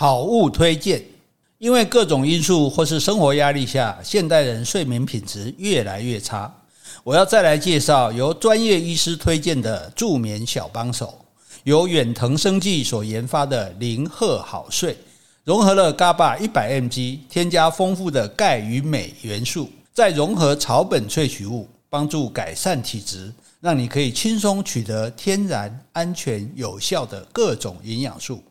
[0.00, 1.04] 好物推荐，
[1.58, 6.50] 因为各种因素或是生活压力下，现代人睡眠品质越来越差。
[7.04, 11.22] 我要再来介绍由专业医师推荐的助眠小帮手，
[11.64, 14.96] 由远藤生技所研发的零赫好睡，
[15.44, 23.30] 融合了 GABA 一百 mg，添加丰富的钙与镁元素，再融合草本萃取物，帮助改善体质，
[23.60, 28.42] 让你可以轻松取得天然、安全、有效的各种营养素。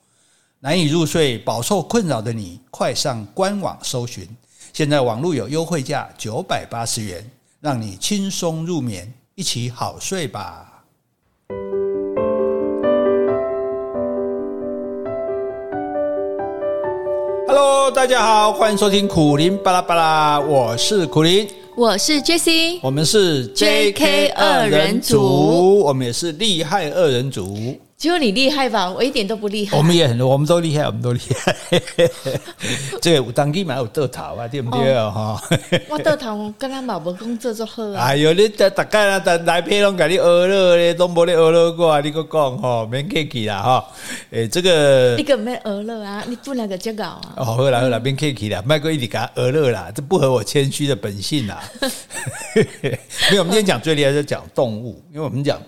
[0.62, 4.28] 难以入睡、饱受困扰的你，快上官网搜寻，
[4.74, 7.26] 现在网络有优惠价九百八十元，
[7.62, 10.84] 让你轻松入眠，一起好睡吧。
[17.48, 27.80] Hello，大家好，欢迎收听苦林巴拉巴拉，我是苦林，我是 Jessie，我们是 JK 二人组，我们也是厉害二人组。
[28.00, 28.90] 只有你厉害吧？
[28.90, 29.78] 我一点都不厉害。
[29.78, 31.54] 我们也很多，我们都厉害，我们都厉害。
[33.02, 35.12] 这个有当地蛮有豆头啊，对不对啊？
[35.12, 35.42] 哈，
[35.90, 38.06] 我豆头跟他冇工作做好啊。
[38.06, 43.86] 哎呦，你大大概啦，来配拢给你学了咧，都冇咧学了过啊，你个讲哈，免客气啦哈。
[44.30, 46.24] 诶，这个你个没学了啊？
[46.26, 47.20] 你不那个这个啊？
[47.36, 51.62] 哦，好啦好啦，免客气啦，麦哥一直给他学了啦，这不合我谦虚的本性啦。
[53.30, 55.62] 没有，我们今天讲最厉害是讲动物，因为我们讲。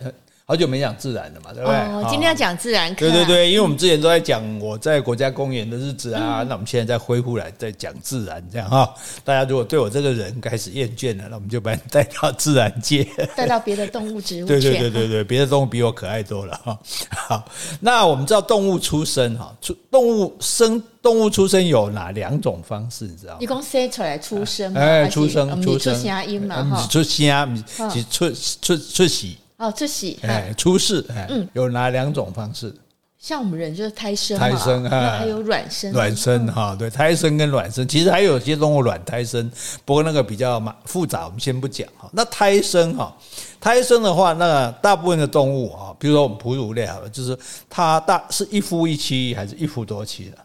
[0.46, 1.78] 好久没讲自然了嘛，对不对？
[1.78, 3.00] 哦，今天要讲自然课。
[3.00, 8.94] 对对对， 因为我们之前都在讲我在国家公园的日子啊，那我们现在再恢复来再讲自然，这样哈。
[9.24, 14.48] 大家如果对我这个人开始厌倦了，那我们就把你带到自然界，带到别的动物植物。
[14.48, 16.78] 对对对对对，别的动物比我可爱多了哈。
[17.10, 17.46] 好，
[17.80, 23.06] 那我们知道动物出生哈，出动物生动物出生有哪两种方式？
[23.06, 23.40] 你知道吗？
[23.40, 28.30] 一共生出来出生，哎，出生出生，出声音嘛哈，出声，是出
[28.62, 29.38] 出出喜。
[29.62, 32.74] 哦，出喜哎，出世哎，嗯，有哪两种方式？
[33.20, 39.48] 像我们人就是胎生，胎生啊，还有卵生，卵生哈，对，胎生跟卵生，其实还有些动物卵胎生，
[39.86, 42.10] 不过那个比较麻复杂，我们先不讲哈。
[42.12, 43.16] 那胎生哈，
[43.60, 47.38] 胎生的话，那大部分的动物啊，比如说我们哺乳类好了，就是
[47.70, 50.38] 它大是一夫一妻还是一夫多妻的？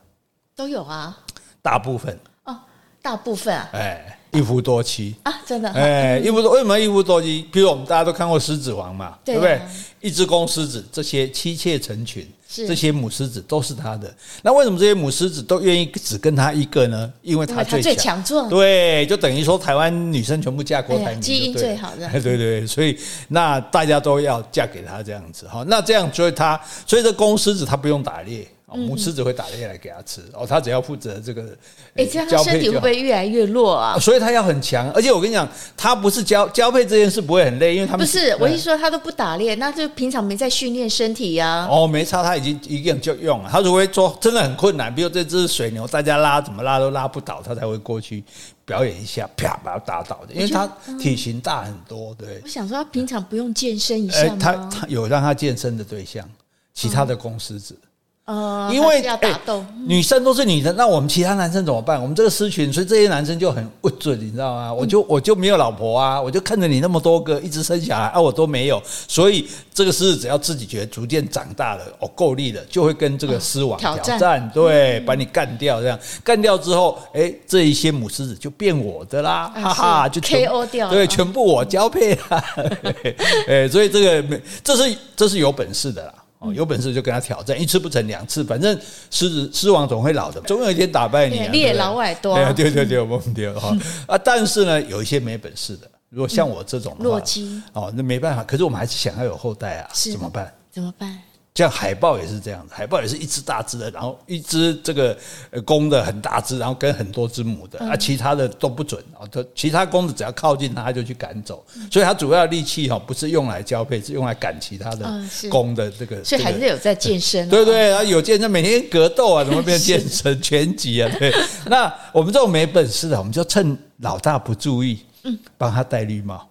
[0.55, 1.17] 都有啊，
[1.63, 2.15] 大部分
[2.45, 2.55] 哦，
[3.01, 4.19] 大部分啊，哎。
[4.37, 7.47] 一夫多妻啊，真的哎，一夫多为什么一夫多妻？
[7.51, 9.61] 比如我们大家都看过《狮子王》嘛，对不对？
[10.01, 14.15] 一只公狮子，这些妻妾成群，这些母狮子都是他的。
[14.43, 17.13] 那为什么这些母狮子都愿意只跟他一个呢？
[17.23, 18.49] 因为他最强壮。
[18.49, 22.09] 对，就等于说台湾女生全部嫁郭台铭，基因最好的。
[22.21, 22.97] 对对，所以
[23.29, 25.65] 那大家都要嫁给他这样子哈。
[25.67, 28.47] 那这样所以他，所以这公狮子他不用打猎。
[28.75, 31.57] 母狮子会打猎来给他吃哦，他只要负责这个。
[31.95, 33.97] 哎，这样他身体会不会越来越弱啊？
[34.01, 38.35] 所以他要很强，而且我跟你讲，他不是交交配这件事不会很累，因为他们不是。
[38.41, 41.69] 我一说他都不打猎，那就平常没在训练身体呀。
[41.71, 43.49] 哦，没差，他已经一样就用了。
[43.53, 48.25] 他如果说真的很困难，比如这只水牛，大家拉怎么拉都拉不倒，他才会过去
[48.65, 50.67] 表演一下，啪把它打倒的，因为他
[50.99, 52.13] 体型大很多。
[52.17, 54.37] 对，我想说他平常不用健身一下吗？
[54.41, 56.29] 他他有让他健身的对象，
[56.75, 57.79] 其他的公狮子。
[58.27, 62.03] 呃，因为要打斗，女生都是女生，那我们其他男生怎么办？
[62.03, 64.75] 我们这个狮群，所以这些男生就很不准，你知道吗？
[64.75, 75.97] 我就我就没有老婆啊，我就看着你那么多个一直生小孩啊，我都没有，所以这个狮子只要自己觉得逐渐长大了，哦，够力了，就会跟这个狮王挑战，对，把你干掉，这样。
[76.25, 82.45] 干掉之后，哎，这一些母狮子就变我的啦，哈哈，就 KO 掉，对，全部我交配了，
[83.47, 86.13] 哎，所以这个这是这是有本事的啦。
[86.39, 88.79] 哦，有本事就跟他挑战，一次不成两次，反正
[89.11, 91.49] 狮子狮王总会老的，总有一天打败你。
[91.49, 93.75] 猎老外多，对对对，我们丢哈
[94.07, 94.19] 啊！
[94.19, 98.45] 但是呢，有一些没本事的，如果像我这种弱鸡哦，那没办法。
[98.45, 100.53] 可是我们还是想要有后代啊，怎么办？
[100.71, 101.19] 怎么办？
[101.57, 105.17] 像海豹也是这样子，海豹也是一只大只的，然后一只这个
[105.65, 115.11] 公的很大只，然后跟很多只母的，啊，其他的都不准啊，它其他公的只要靠近它就去赶走，所以它主要力气哈不是用来交配，是用来赶其他的
[115.51, 116.23] 公的这个。
[116.23, 117.49] 所以还是有在健身。
[117.49, 121.11] 对对啊，有健身，每天格斗啊，怎么变健身拳击啊？
[121.19, 121.35] 对，
[121.67, 126.47] 那我们这种没本事的，我们就趁老大不注意，嗯，帮他戴绿帽。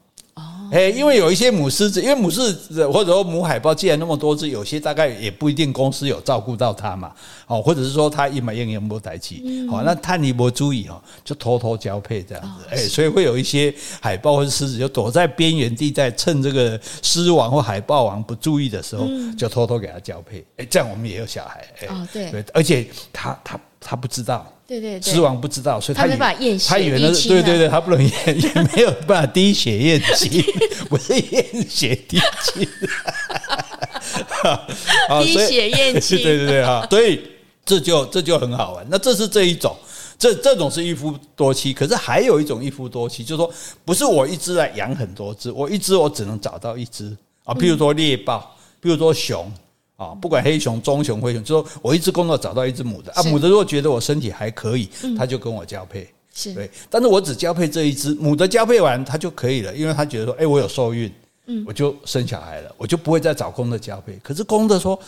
[0.71, 7.11] 哎，因为有一些母狮子，因为母狮子或者说母海豹，既然那么多只，有些大概也不一定公司有照顾到它嘛，
[7.47, 19.07] 哦，或者是说它一买一年没带起，好，那探你不注意哈，就偷偷交配这样子，哎，所以会有一些海豹或者狮子就躲在边缘地带，趁这个狮王或海豹王不注意的时候，
[19.37, 24.45] 就偷偷给它交配，哎，这样我们也有小孩，哎，对，而且它它它不知道。
[24.67, 30.43] 对对对，狮王不知道，所以他他没办法验血，他以为那是对对对，他不能验，也没有办法滴血验亲，
[30.89, 32.67] 不是验血滴亲，
[35.21, 37.21] 滴血验亲，对对对哈，所以
[37.63, 38.85] 这就这就很好玩。
[38.89, 39.75] 那这是这一种，
[40.17, 41.71] 这这种是一夫多妻。
[41.71, 43.53] 可是还有一种一夫多妻，就是说
[43.83, 47.53] 不是我一只来养很多只，我一只我只能找到一只啊。
[47.53, 49.51] 譬如说猎豹，譬如说熊
[49.95, 53.23] 啊，不管黑熊、棕熊、灰熊，就说我一只公的找到一只母的啊。
[53.23, 56.07] 母的如果觉得我身体还可以，他就跟我交配。
[56.33, 61.11] 是对，但是我只交配这一只母的，交配完它就可以了，因为它觉得说，哎，我有受孕。
[61.47, 64.19] 嗯，我就生小孩了，我就不会再找公的交配。
[64.23, 64.99] 可是公的说，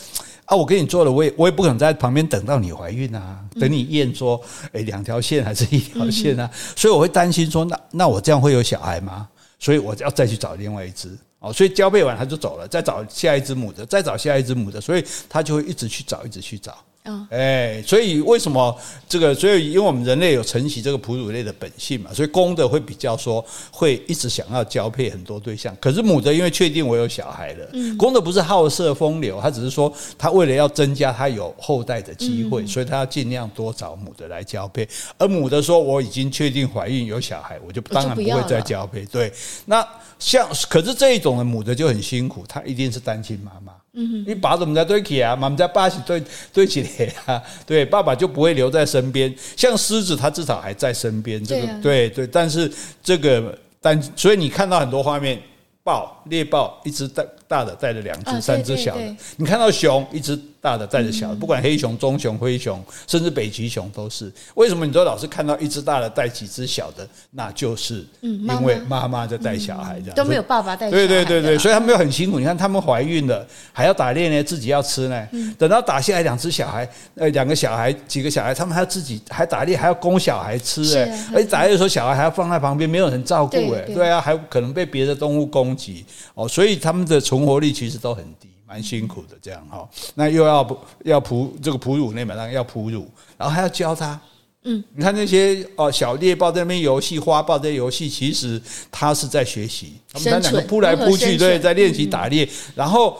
[0.45, 4.39] 啊，我跟你做了，我也我也不可能在旁边等到你怀孕啊，等你验说，
[4.73, 6.47] 诶，两条线还是一条线啊？
[6.75, 9.27] 所以我会担心说，那那我这样会有小孩吗？
[9.57, 11.51] 所以我要再去找另外一只哦。
[11.51, 16.77] 所以交配完它就走了，再找下一只母的，再找下一只母的，所以它就会一直去找，一直去找。
[17.29, 18.77] 哎，所以为什么
[19.07, 19.33] 这个？
[19.33, 25.75] 所以因为我们人类有承袭这个哺乳类的本性嘛，所以公的会比较说会一直想要交配很多对象。
[25.79, 27.67] 可是母的因为确定我有小孩了，
[27.97, 34.87] 公的不是好色风流，他只是说他为了要增加他有后代的机会，所以他要尽量多找母的来交配。
[35.17, 39.05] 而母的说我已经确定怀孕有小孩，我就当然不会再交配。
[39.05, 39.31] 对，
[39.65, 39.87] 那
[40.19, 43.73] 像可是这一种的母的就很辛苦，她一定是单亲妈妈。
[43.97, 45.35] 嗯，你爸怎么在对起啊？
[45.35, 46.23] 妈妈在爸起对
[46.53, 47.41] 对起来啊？
[47.65, 49.33] 对，爸爸就不会留在身边。
[49.55, 51.43] 像狮子，它至少还在身边。
[51.43, 52.71] 这个对对，但是
[53.03, 55.41] 这个但所以你看到很多画面，
[55.83, 60.37] 豹猎豹一只大大的带着两只三只小的，你看到熊一只。
[60.59, 64.29] 大的带着小的，不管黑熊、棕熊、灰熊，甚至北极熊都是。
[64.55, 67.07] 为什么你都老是看到一只大的带几只小的？
[67.31, 70.89] 那就是因为妈妈在带小孩，这样都没有爸爸带。
[70.89, 72.39] 对对对对，所以他们又很辛苦。
[72.39, 75.27] 你看他们怀孕了，还要打猎呢，自己要吃呢。
[75.57, 81.25] 等到打下来两只小孩，呃，两个小孩，几个小孩，他们还要自己还打猎，还要供小孩吃哎。
[81.33, 83.81] 而且打猎的时候，小孩还要放在旁边，没有人照顾哎。
[83.93, 86.03] 对啊，还可能被别的动物攻击
[86.33, 88.49] 哦，所以他们的存活率其实都很低。
[88.69, 94.19] 蛮辛苦的，这样哈，那又要不要哺这个哺乳类嘛，当然要哺乳，然后还要教他。
[94.63, 98.61] 嗯，你看那些哦小猎豹在那边游戏，花豹在游戏，其实
[98.91, 102.45] 它是在学习，他们两个扑来扑去，对，在练习打猎。
[102.75, 103.17] 然后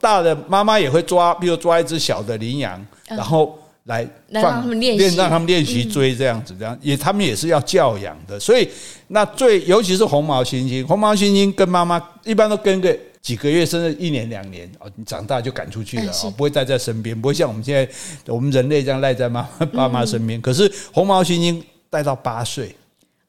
[0.00, 4.02] 大的妈妈也会抓，比如抓一只小的羚羊，然后来
[4.32, 8.40] 放让他们练习，让他们练习追这样子，这样也他们也是要教养的。
[8.40, 8.66] 所以
[9.08, 12.98] 那最尤其是红毛猩猩，红毛猩猩跟妈妈一般都跟个。
[13.20, 17.88] 几个月甚至一年两年哦，你长大就赶出去了哦，不会待在身边，不会像我们现在
[18.26, 20.40] 我们人类这样赖在妈妈爸妈身边。
[20.40, 22.74] 可是红毛猩猩带到八岁。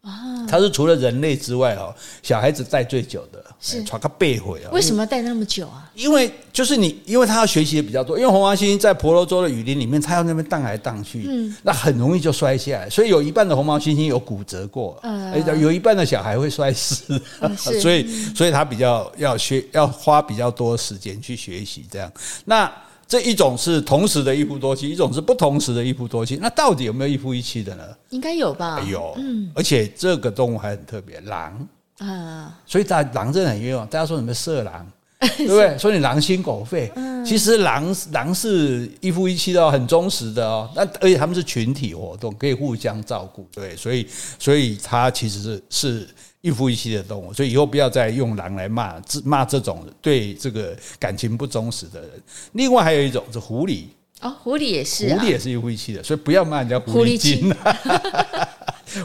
[0.10, 4.72] 啊，他是除了人类之外哦，小孩子带最久的，是传个背回啊。
[4.72, 5.90] 为什么要带那么久啊？
[5.96, 8.18] 因为就是你，因为他要学习的比较多。
[8.18, 12.90] 因为红毛猩猩在婆罗洲的雨林里面，它要那边荡来荡去，嗯，那很容易就摔下来。
[12.90, 17.22] 所以有一半的红毛猩猩有骨折过，呃，有一半的小孩会摔死，
[17.56, 22.12] 所以所以他比较要学，要花比较多时间去学习这样。
[22.46, 22.72] 那。
[23.10, 26.38] 这一种是同时的一夫多妻，一种是不同时的一夫多妻。
[26.40, 27.84] 那到底有没有一夫一妻的呢？
[28.12, 28.80] 应该有吧。
[28.88, 31.68] 有，嗯，而且这个动物还很特别，狼
[31.98, 33.88] 啊，所以大狼真的很冤枉。
[33.88, 34.88] 大家说什么色狼，
[35.38, 35.76] 对不对？
[35.80, 36.92] 说你狼心狗肺，
[37.26, 40.70] 其实狼狼是一夫一妻的，很忠实的哦。
[40.76, 44.08] 那而且他们是群体活动，可以互相照顾，对，所以
[44.38, 46.08] 所以它其实是是。
[46.42, 52.10] 一夫一妻的动物，所以以后不要再用狼来骂骂这种对这个感情不忠实的人。
[52.54, 53.84] 另外还有一种是狐狸
[54.22, 57.54] 哦，狐狸也是，狐狸也是一夫一妻的，所以不要骂人家狐狸精。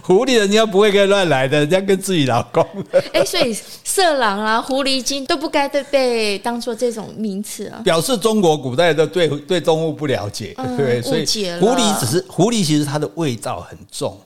[0.02, 2.66] 狐狸人家不会跟乱来的，人家跟自己老公。
[3.12, 11.26] 哎，所以色狼啊、狐狸精都不该被被当做这种名词啊，表示中国古代的对对动物不了解，对，所以
[11.60, 14.18] 狐狸只是狐狸，其实它的味道很重。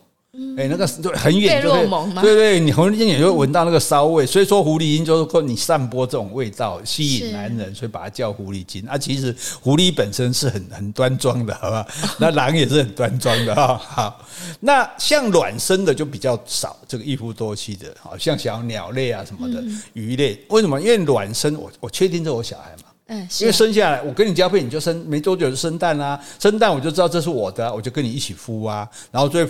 [0.57, 8.85] 哎，那个就很远就会，对对，你红眼也就闻到那个骚味，所以说狐狸精就是说你散播这种味道吸引男人，所以把它叫狐狸精。
[8.87, 11.87] 啊，其实狐狸本身是很很端庄的，好吧？
[12.19, 13.77] 那狼也是很端庄的哈。
[13.77, 14.27] 好，
[14.61, 19.63] 那像卵生的就比较少，这个一夫多妻的，好像小鸟类啊什么的
[19.95, 20.81] 鱼类，为什么？
[20.81, 29.49] 因为卵生，我我确定这是我小孩嘛，嗯，因为生下来我跟你交配，你就生没多久就生蛋啦，生蛋我就知道这是我的，我就跟你一起孵啊，然后最。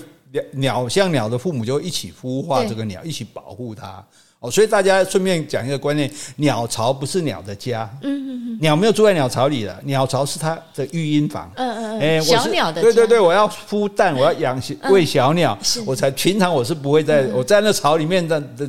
[0.53, 4.05] 鸟像鸟的父母就一起孵化这个鸟，一起保护它。
[4.41, 7.91] 哦，所以大家顺便讲一个观念：鸟巢不是鸟的家。
[8.03, 11.51] 嗯嗯，鸟没有住在鸟巢里的，鸟巢是它的育婴房。
[11.57, 12.23] 嗯嗯嗯。
[12.23, 12.81] 小鸟的。
[12.81, 18.69] 对对对，我要孵蛋，我要养喂小鸟，我才平常我是不会在我在那巢里面的这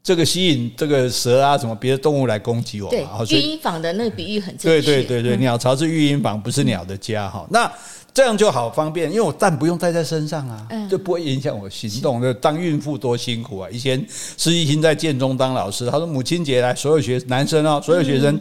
[0.00, 2.88] 这个吸引这个蛇啊什么别的动物来攻击我。
[2.88, 4.80] 对，育婴房的那个比喻很正确。
[4.80, 7.44] 对对对对，鸟巢是育婴房，不是鸟的家哈。
[7.50, 7.68] 那。
[8.14, 12.22] 这样就好方便，因为我蛋不用带在身上啊，就不会影响我行动。
[12.22, 13.68] 就当孕妇多辛苦啊！
[13.72, 18.40] 以前施一新在建中当老师，他说母亲节来，所有学男生哦，所有学生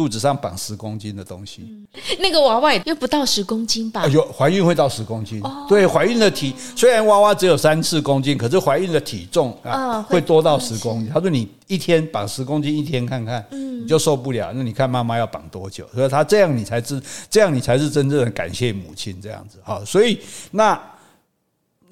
[0.00, 1.60] 肚子上绑十公斤的东西。
[1.68, 1.86] 嗯、
[2.20, 4.06] 那个娃娃又不到十公斤吧？
[4.06, 5.38] 有怀孕会到十公斤。
[5.42, 11.10] 哦、对，怀孕的体虽然娃娃只有三四公斤，可是怀孕的体重啊、哦、会多到十公斤。
[11.12, 14.50] 他说你一天绑十公斤，一天看看，嗯、你就受不了。
[14.54, 15.86] 那你看妈妈要绑多久？
[15.92, 19.58] 所以他这样你才知，这样你才是真正的感谢母亲这样子。
[19.62, 20.18] 好，所以
[20.52, 20.80] 那。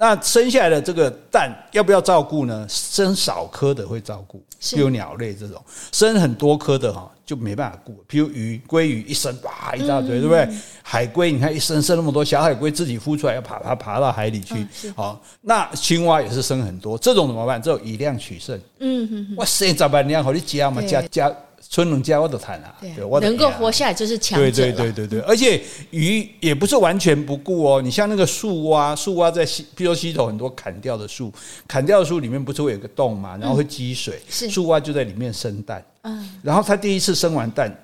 [0.01, 2.65] 那生下来的这个蛋要不要照顾呢？
[2.69, 4.41] 生少颗的会照顾，
[4.71, 5.59] 比如鸟类这种；
[5.91, 8.01] 生很多颗的哈就没办法顾。
[8.07, 10.49] 比如鱼、鲑鱼一生哇一大堆，对不对？
[10.85, 14.65] 海龟你看一生生那么多，小海龟自己孵出来要爬爬爬到海里去。
[14.95, 17.61] 好，那青蛙也是生很多，这种怎么办？
[17.61, 18.57] 这种以量取胜。
[18.79, 20.07] 嗯嗯，哇塞，咋办？
[20.07, 21.35] 你要好你加嘛加加。
[21.71, 24.51] 春龙家我的谈啊，对，能够活下来就是强者。
[24.51, 25.61] 对对对对对，而且
[25.91, 27.83] 鱼也不是完全不顾哦。
[27.83, 31.33] 你像那个树蛙，树蛙在溪，比如溪头很多砍掉的树，
[31.67, 35.85] 砍掉的树里面不是会有个洞嘛，然后会积水，树蛙就在里面生蛋。
[36.03, 37.77] 嗯，然后它第一次生完蛋。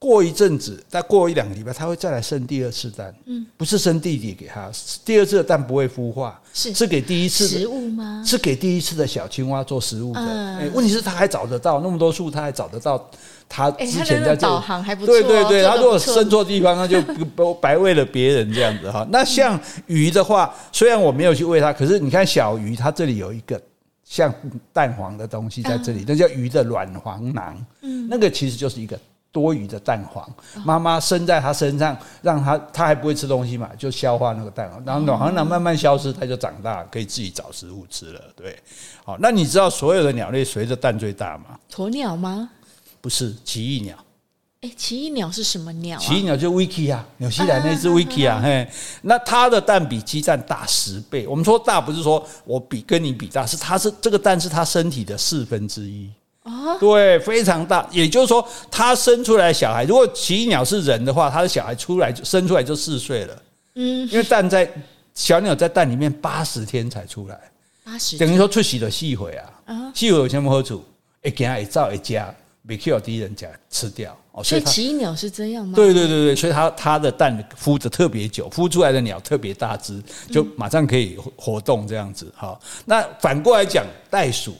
[0.00, 3.12] 过一阵子，再过一两个礼拜，他会再来生第二次蛋。
[3.26, 4.70] 嗯，不是生弟弟给他，
[5.04, 8.22] 第二次的蛋不会孵化，是是给第一次的食物吗？
[8.24, 10.20] 是给第一次的小青蛙做食物的。
[10.20, 13.10] 哎，问题是他还找得到那么多树，他还找得到
[13.48, 15.12] 他之前在导航还不错。
[15.12, 17.02] 对对对，他如果生错地方，那就
[17.54, 19.04] 白喂了别人这样子哈。
[19.10, 23.60] 那像鱼的话，虽然我没有去喂它，可是你看小鱼，它这里有一个
[24.04, 24.32] 像
[24.72, 27.66] 蛋黄的东西在这里，那叫鱼的卵黄囊。
[27.82, 28.96] 嗯，那个其实就是一个。
[29.30, 30.28] 多余的蛋黄，
[30.64, 38.20] 妈妈生在他身上，让他他还不会吃东西嘛，就消化那个蛋黄，然后卵黄囊慢慢消失，它就长大，可以自己找食物吃了。
[38.34, 38.58] 对，
[39.04, 41.58] 好，那你知道所有的鸟类谁的蛋最大吗？
[41.70, 42.50] 鸵鸟吗？
[43.00, 43.96] 不是，奇异鸟。
[44.60, 46.00] 哎，奇异鸟是什么鸟啊？
[46.00, 48.68] 奇异鸟就 Vicky 啊，纽西兰那只 Vicky 啊，嘿，
[49.02, 51.28] 那它的蛋比鸡蛋大十倍。
[51.28, 56.10] 我们说大不是说我比跟你比大，是它是这个蛋是它身体的四分之一。
[56.78, 57.86] 对，非常大。
[57.90, 63.42] 也就是说，他生出来小孩，如果奇异鸟是人的话，他的小孩出来就生出来就四岁了。
[63.74, 64.70] 嗯，因为蛋在
[65.14, 67.38] 小鸟在蛋里面八十天才出来，
[67.84, 69.50] 八十等于说出息的细回啊。
[69.66, 70.84] 啊，细回有什么好处？
[71.22, 74.16] 一给它一造一家，没 kill 第一人家吃掉。
[74.32, 75.74] 哦所以奇异鸟是这样吗？
[75.74, 80.00] 对对对对，所以它它的蛋孵的特别久，孵出来的鸟特别大只，
[80.30, 82.32] 就马上可以活动这样子。
[82.36, 84.54] 好，那反过来讲，袋鼠。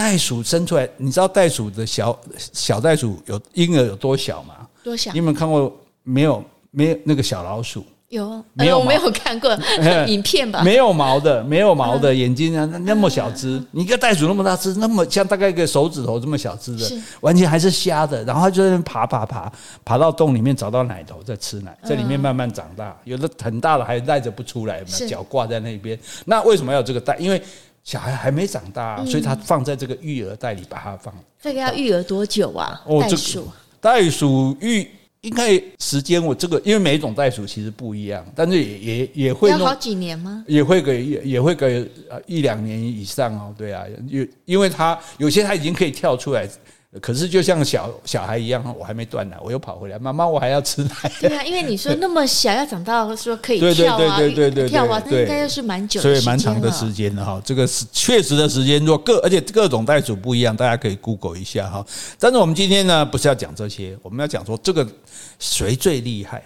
[0.00, 2.18] 袋鼠生出来，你知道袋鼠的小
[2.54, 4.54] 小袋鼠有婴儿有多小吗？
[4.82, 5.12] 多小？
[5.12, 5.70] 你有没有看过？
[6.02, 7.84] 没有，没有那个小老鼠。
[8.08, 8.78] 有，没有？
[8.78, 9.54] 我没有看过
[10.08, 10.62] 影片吧？
[10.62, 13.62] 没有毛的，没有毛的眼睛啊，那么小只。
[13.72, 18.24] 你一个袋鼠那么大只，那么像大概一个手指头这么小只的，完全还是瞎的。
[18.24, 19.52] 然后它就在那爬爬爬，
[19.84, 22.96] 爬到洞里面找到奶头，在吃奶，在里面慢慢长大。
[23.04, 25.96] 有的很大了还赖着不出来，脚挂在那边。
[26.24, 27.16] 那为什么要这个袋？
[27.18, 27.40] 因为
[27.84, 31.14] 小孩还没长大，所以他放在这个育儿袋里，把它放。
[31.40, 32.80] 这个要育儿多久啊？
[33.00, 33.48] 袋鼠，
[33.80, 34.86] 袋鼠育
[35.22, 40.44] 应该时间我这个，因为每一种袋鼠其实不一样，但是也也也会要好几年吗？
[40.46, 41.90] 也会给也也会给
[42.26, 43.54] 一两年以上哦。
[43.56, 46.48] 对啊，因因为它有些它已经可以跳出来。
[47.00, 50.90] 可是就像小小孩一样，我还没断奶，我又跑回来，妈妈，我还要吃奶。
[51.20, 57.40] 对啊，因为你说那么小要长到说可以跳啊，对对对跳啊，那应该又是蛮久的，所以蛮长的时间的哈。
[57.44, 61.86] 这个是确实的时间，若各而且各种袋鼠不一样，大家可以 Google 一下哈。
[62.18, 64.84] 但是我们今天呢，不是要讲这些，我们要讲说这个
[65.38, 66.42] 谁最厉害？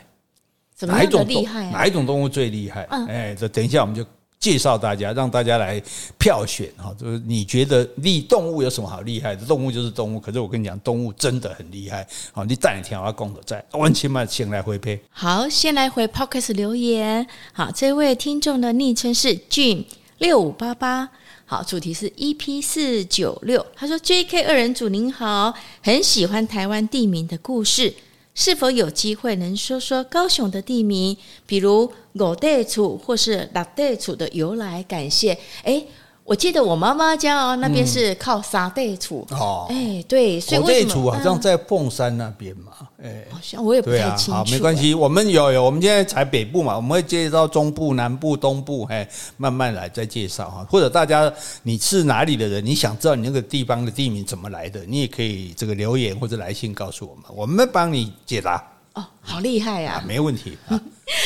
[0.80, 1.70] 哪一种厉害？
[1.70, 2.82] 哪一种动物最厉害？
[3.08, 4.04] 哎，这等一下我们就。
[4.44, 5.82] 介绍大家，让大家来
[6.18, 9.46] 票选哈，就是你觉得厉动物有什么好厉害的？
[9.46, 12.06] 动物就是动物，可是我跟你讲，动物真的很厉害。
[12.30, 15.00] 好，你带你听我要讲的，在万千万先来回配。
[15.08, 17.26] 好，先来回 Podcast 留言。
[17.54, 19.86] 好，这位听众的昵称是 Jim
[20.18, 21.08] 六五八八。
[21.46, 23.64] 好，主题是 EP 四九六。
[23.74, 27.94] 他说：“JK 二人组您好，很喜欢台湾地名的故事。”
[28.35, 34.83] 是否有机会能说说高雄的地名，比如五代厝或是六代厝的由来？
[34.83, 35.38] 感谢。
[35.62, 35.87] 诶
[36.25, 44.33] 我记得我妈妈家哦，那边是靠三块厝哦，哎，对，所以为什么好像在凤山那边嘛，哎，好像我也不太清楚。
[44.33, 50.66] 好，没关系，我们有有，我们现在才北部嘛，我们会介绍中部、南部、东部，哎，慢慢来再介绍哈。
[50.71, 51.31] 或者大家
[51.62, 58.66] 你是哪里的人，你想知道你那个地方的地名怎么来的，你也可以这个留言或者来信告诉我们，我们帮你解答。
[58.95, 60.02] 哦，好厉害呀！
[60.07, 60.81] 没问题啊，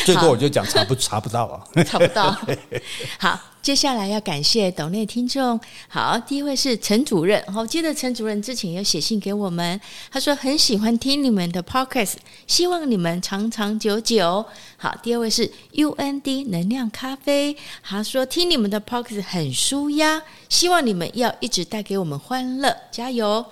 [0.05, 2.37] 最多我就讲查不查不到啊，查不到。
[3.21, 3.38] 好。
[3.61, 5.61] 接下来要感谢岛内听众。
[5.88, 7.43] 好，第一位是陈主任。
[7.53, 9.79] 好，记得陈主任之前有写信给我们，
[10.11, 12.15] 他说很喜欢听你们的 podcast，
[12.47, 14.45] 希望你们长长久久。
[14.79, 23.45] 好，第二位是 UND 能量咖啡，他说听你们的 podcast 很舒压，希望你们要一直带给我们欢乐，加油。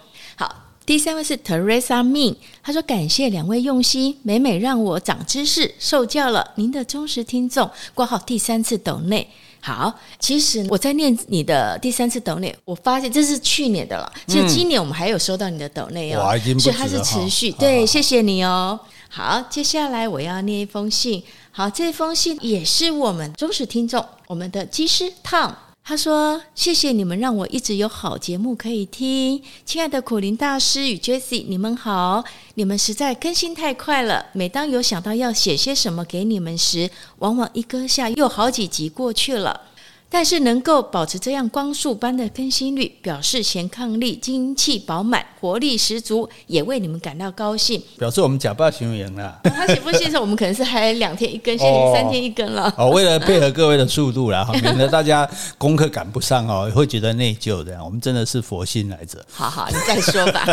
[0.86, 6.52] 好，第三位是 Teresa Min，他说感谢两位用心，每每让我长知识，受教了。
[6.54, 9.28] 您的忠实听众，挂号第三次抖内。
[9.60, 14.12] 好，其实我在念你的第三次抖内，我发现这是去年的了。
[14.28, 17.50] 其实今年我们还有收到你的抖内哦，所以它是持续。
[17.50, 18.78] 对，谢谢你哦。
[19.08, 21.20] 好，接下来我要念一封信。
[21.50, 25.52] 好，这封信也是我们忠实听众，我们的机师 Tom。
[25.88, 32.24] 他说：“谢谢你们让我一直有好节目可以听，亲爱的苦林大师与 Jesse，你们好，
[32.54, 34.26] 你们实在更新太快了。
[34.32, 36.90] 每当有想到要写些什么给你们时，
[37.20, 39.60] 往往一搁下又好几集过去了。”
[40.08, 47.82] 但是能够保持这样光速般的更新率，表示贤伉俪、精气饱满、活力十足，也为你们感到高兴。
[47.98, 49.40] 表示我们假扮行为赢了。
[49.44, 52.72] 他写不信的，我们可能是还两天一更，现在三天一更了。
[52.78, 57.82] 哦，为了配合各位的速度啦，哈， 免得大家功课赶不上哦，会觉得内疚的。
[57.84, 59.22] 我们真的是佛心来着。
[59.28, 60.46] 好好，你再说吧。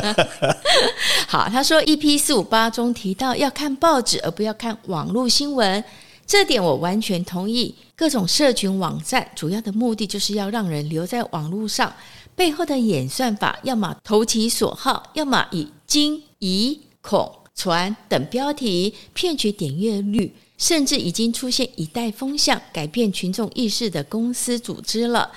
[1.29, 5.83] 好，他说 EP 四五八中提到要看报纸而不要看网络新闻。
[6.25, 7.75] 这点我完全同意。
[7.95, 11.93] 各种社群网站主要的目的就是要让人留在网络上，
[12.35, 25.31] 背后的演算法要么投其所好，要么以惊、疑、恐、传等标题骗取点阅率，甚至已经出现以带风向、改变群众意识的公司组织了。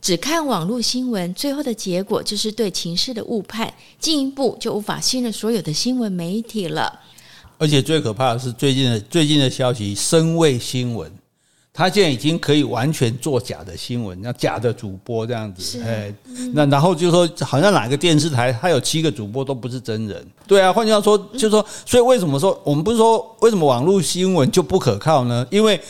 [0.00, 7.00] 只看网络新闻，最后的结果就是对情势的误判，进一步就无法信任所有的新闻媒体了。
[7.58, 11.10] 而且最可怕的是最近的最近的消息，身位新闻，
[11.72, 16.14] 他现在已经可以完全做假的新闻，那假的主播这样子，哎，
[16.52, 25.46] 那然后就说好像哪个电视台，他有七个主播都不是真人，对啊，换句话说，就是说，所以为什么说我们不是说为什么网络新闻就不可靠呢？
[25.50, 25.80] 因为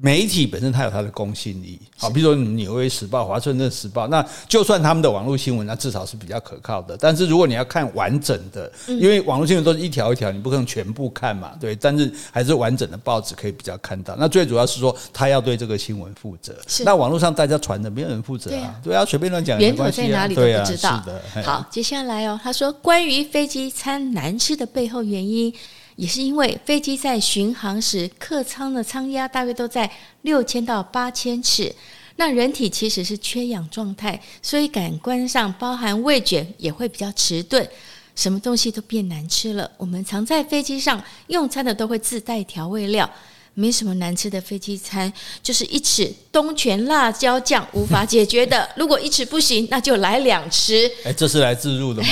[0.00, 6.96] 媒体本身它有它的公信力，好，比如说《纽约时报》、《华盛顿时报》，那就算他们的网络新闻，那至少是比较可靠的。
[6.96, 11.74] 但是如果你要看完整的，因为网络新闻都是一条一条，你不可能全部看嘛，对。
[11.74, 14.14] 但是还是完整的报纸可以比较看到。
[14.16, 16.54] 那最主要是说，他要对这个新闻负责。
[16.84, 21.02] 那网络上大家传的，没有人负责啊，对啊，随便乱讲，源头在哪里都不知道。
[21.04, 25.52] 是的，好，接下来哦，他说关于飞机餐难吃的背后原因。
[25.98, 29.90] 也是因为飞机在巡航时，客舱的舱压大约都在
[30.22, 31.74] 六千到八千尺，
[32.14, 37.68] 那人体其实是缺氧状态，所以感官上包含味觉也会比较迟钝，
[38.14, 39.68] 什么东西都变难吃了。
[39.76, 43.10] 我们常在飞机上用餐的都会自带调味料。
[43.58, 48.68] 没什么难吃的飞机餐，就是一匙东泉辣椒酱无法解决的。
[48.76, 50.88] 如果一匙不行，那就来两匙。
[51.02, 52.08] 哎，这是来自入的吗？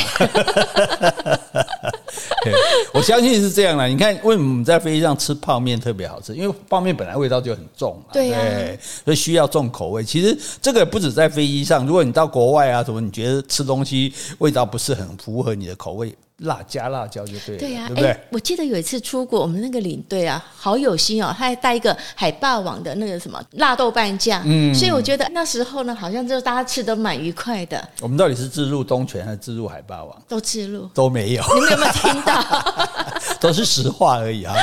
[2.93, 3.87] 我相信是这样的。
[3.87, 6.35] 你看，为什么我们在飞机上吃泡面特别好吃？
[6.35, 10.03] 因为泡面本来味道就很重嘛，对，啊、对，所以需要重口味。
[10.03, 16.13] 其实这个不止在飞机上，如果你到国外啊什么，你觉得吃东西味道不是很符合你的口味。
[16.41, 18.21] 辣加辣椒就对了，对呀、啊，对不对、欸？
[18.31, 27.89] 我记得有一次出国，我们那个领队啊，好有心哦，他还带一个海霸王的那个什么辣豆瓣酱，嗯，所以我觉得那时候呢，好像就大家吃的蛮愉快的。
[28.03, 30.23] 我们到底是自入东泉还是自入海霸王？
[30.29, 31.43] 都自入，都没有。
[31.55, 32.45] 你们有没有听到？
[33.41, 34.55] 都是实话而已啊。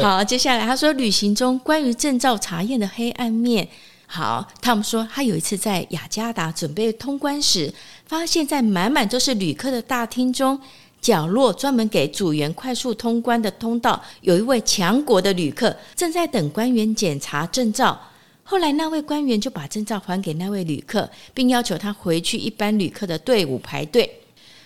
[0.00, 3.68] 好， 接下来他说，旅行中关于证照查验的黑暗面。
[4.06, 7.72] 好，他们说他有一次在雅加达准备通关时，
[8.04, 10.60] 发现在满满都是旅客的大厅中。
[11.02, 18.00] 角落专门给组员快速通关的通道，有一位强国的旅客正在等官员检查证照。
[18.44, 24.08] 后来那位官员就把证照还给那位旅客，并要求他回去一般旅客的队伍排队。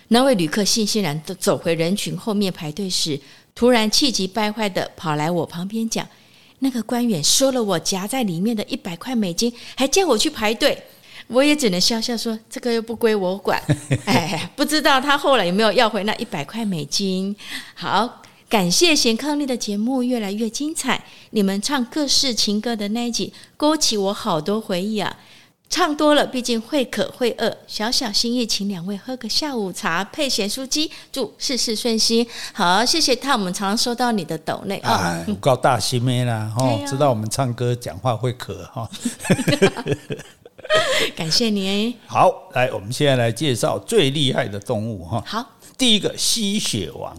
[0.09, 3.19] 那位旅客悻悻然地走回人群后面排队时，
[3.55, 6.07] 突然气急败坏地跑来我旁边讲
[6.59, 10.77] ：“那个官员收了我夹在里面的一百块美金，还叫我去排队。”
[11.27, 13.61] 我也只能笑笑说：“这个又不归我管。”
[14.05, 17.35] 哎，不知道他后来有没有要回那一百块美金。
[17.75, 21.03] 好，感谢贤伉俪的节目越来越精彩。
[21.31, 25.17] 你们唱各式情歌的那一集，勾起我好多回忆啊！
[25.69, 27.57] 唱多了，毕竟会渴会饿。
[27.67, 32.25] 小小心意，请两位喝个下午茶配咸酥鸡，祝事事顺心。
[32.53, 33.33] 好，谢谢他。
[33.33, 38.89] 我们常常收到你的抖内 啊，我告大心妹啦，哦，知道我们唱歌讲话会渴哈。
[41.15, 41.93] 感谢您。
[42.05, 45.23] 好，来，我们现在来介绍最厉害的动物哈。
[45.25, 45.45] 好，
[45.77, 47.15] 第一个吸血王，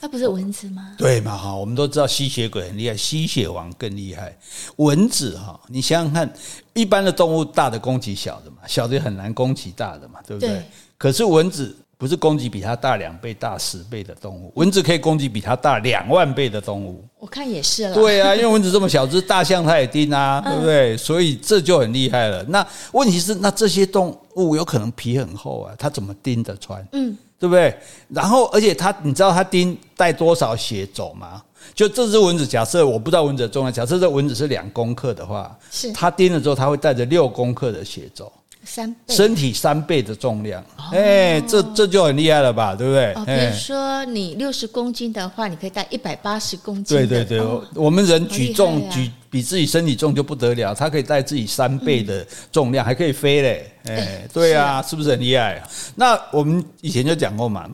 [0.00, 0.94] 那不是蚊子吗？
[0.98, 4.36] 对嘛哈，我们都知道吸血鬼很厉害，吸血王更厉害。
[4.76, 6.32] 蚊子哈，你想想看，
[6.74, 10.48] 一般的动物大的攻击小的嘛，小的也很难攻击大的嘛，对不对？
[10.50, 10.62] 对。
[10.98, 11.76] 可是蚊子。
[11.98, 17.02] 不是攻击比它大两倍、大十倍的动物，蚊子可以攻击比它大两万倍的动物。
[17.18, 17.94] 我看也是了。
[17.94, 20.96] 对啊，因为蚊子这么小只，大象它也叮啊，对不对？
[20.96, 22.42] 所以这就很厉害了。
[22.44, 26.86] 那问题是，那这些动物有可能皮很厚啊，它怎么叮得穿？
[26.92, 27.74] 嗯，对不对？
[28.08, 31.42] 然后，而且它，你知道它叮带多少血走吗？
[31.74, 38.30] 就这只蚊子，假设我不知道蚊子的重量，假设这蚊子是两公克的话，是它叮了之后，它会带着六公克的血走。
[38.66, 39.14] 三倍。
[39.14, 43.12] 身体三倍的重量，哎、哦，这这就很厉害了吧，对不对？
[43.14, 46.96] 哦，比如说你六十公斤的话，你可以带一百八十公斤。
[46.96, 55.68] 对对对，哦、我们人举重举比自己身体重就不得了，他可以带自己三倍的重量，嗯、还可以飞嘞，哎，对啊，是，是不是很厉害啊？
[55.94, 57.70] 那我们以前就讲过嘛，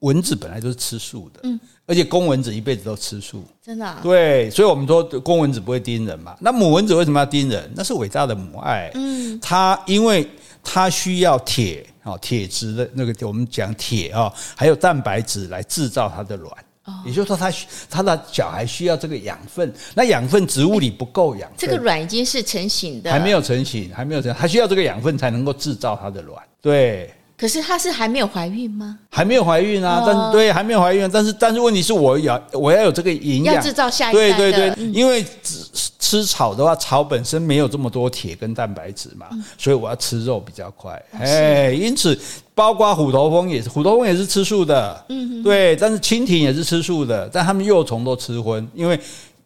[0.00, 3.98] 蚊子本来就是吃素的，嗯，而且公蚊子一辈子都吃素，真的、啊。
[4.00, 6.36] 对，所以我们说公蚊子不会叮人嘛。
[6.38, 7.68] 那母蚊子为什么要叮人？
[7.74, 10.24] 那是伟大的母爱，嗯，它因为
[10.62, 16.56] 它需要铁啊，铁质的那个我们讲铁啊，还有蛋白质来制造它的卵。
[17.04, 17.52] 也就是说，它
[17.90, 21.58] 它的小孩需要这个养分，那养分植物里不够养分。
[21.58, 26.40] 这个卵已经是成型的，还没有成型，还没有成，它需要这个养分才能够制造它的卵。
[26.62, 27.12] 对。
[27.40, 28.98] 可是她是还没有怀孕吗？
[29.08, 34.36] 还没有怀孕啊，但是对，还没有怀孕，但是但是问题是我要我要有这个营养，要制造下一代的。
[34.36, 39.26] 对对对，因为吃吃草的话，草本身没有这么多铁跟蛋白质嘛，
[39.56, 41.02] 所以我要吃肉比较快。
[41.18, 42.18] 哎，因此
[42.54, 49.00] 包括虎头蜂也是，虎头蜂也是吃素的，嗯，对，但是蜻蜓也是吃素的，但它们幼虫都吃荤，因为。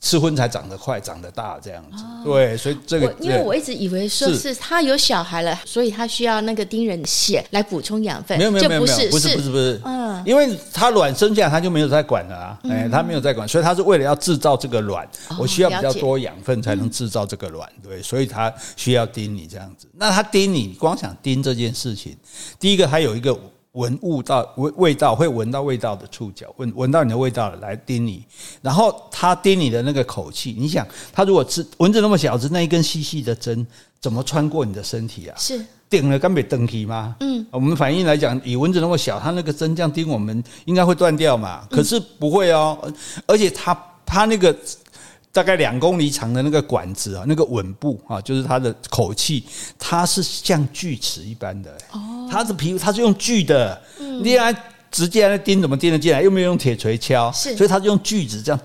[0.05, 4.55] 吃荤才长得快、长得大这样子，哦、对，所以这个因为我一直以为说是。
[4.57, 8.37] 他有小孩了，所以他需要那个丁人血来补充养分。
[8.37, 19.89] 没有没有没有不是不是不是不是，嗯，因为他卵生下来他就没有在管了啊，哎、嗯，他没有在管，所以他是为了要制造这个卵，哦、我需要比较多养分才能制造这个卵，对，所以他需要叮你这样子。
[19.95, 22.17] 那他叮你，光想叮这件事情，
[22.61, 23.35] 第一个他有一个。
[23.75, 28.25] 闻物到味味道，会闻到味道的触角，闻闻到你的味道了，来叮你。
[28.63, 33.67] 然后它叮你的那个口气，你想，它如果是蚊子那么小只，那一根细细的针
[34.01, 35.37] 怎么穿过你的身体啊？
[35.39, 37.17] 是顶了，干被登起吗？
[37.21, 41.67] 嗯，我们反应来讲，以蚊子那么小，它那个针这样叮我们，应该会断掉嘛？
[41.71, 42.79] 可是不会哦，
[43.27, 44.57] 而且它它那个。
[45.35, 49.43] 大概两公里长的那个管子啊，那个吻部啊，就是它的口气，
[49.77, 51.77] 它是像锯齿一般的。
[51.91, 54.55] 哦，它的皮肤它是用锯的，嗯，你来
[54.93, 56.23] 直接来钉怎么钉得进来？
[56.23, 58.61] 又没有用铁锤敲，是，所以它就用锯子这样。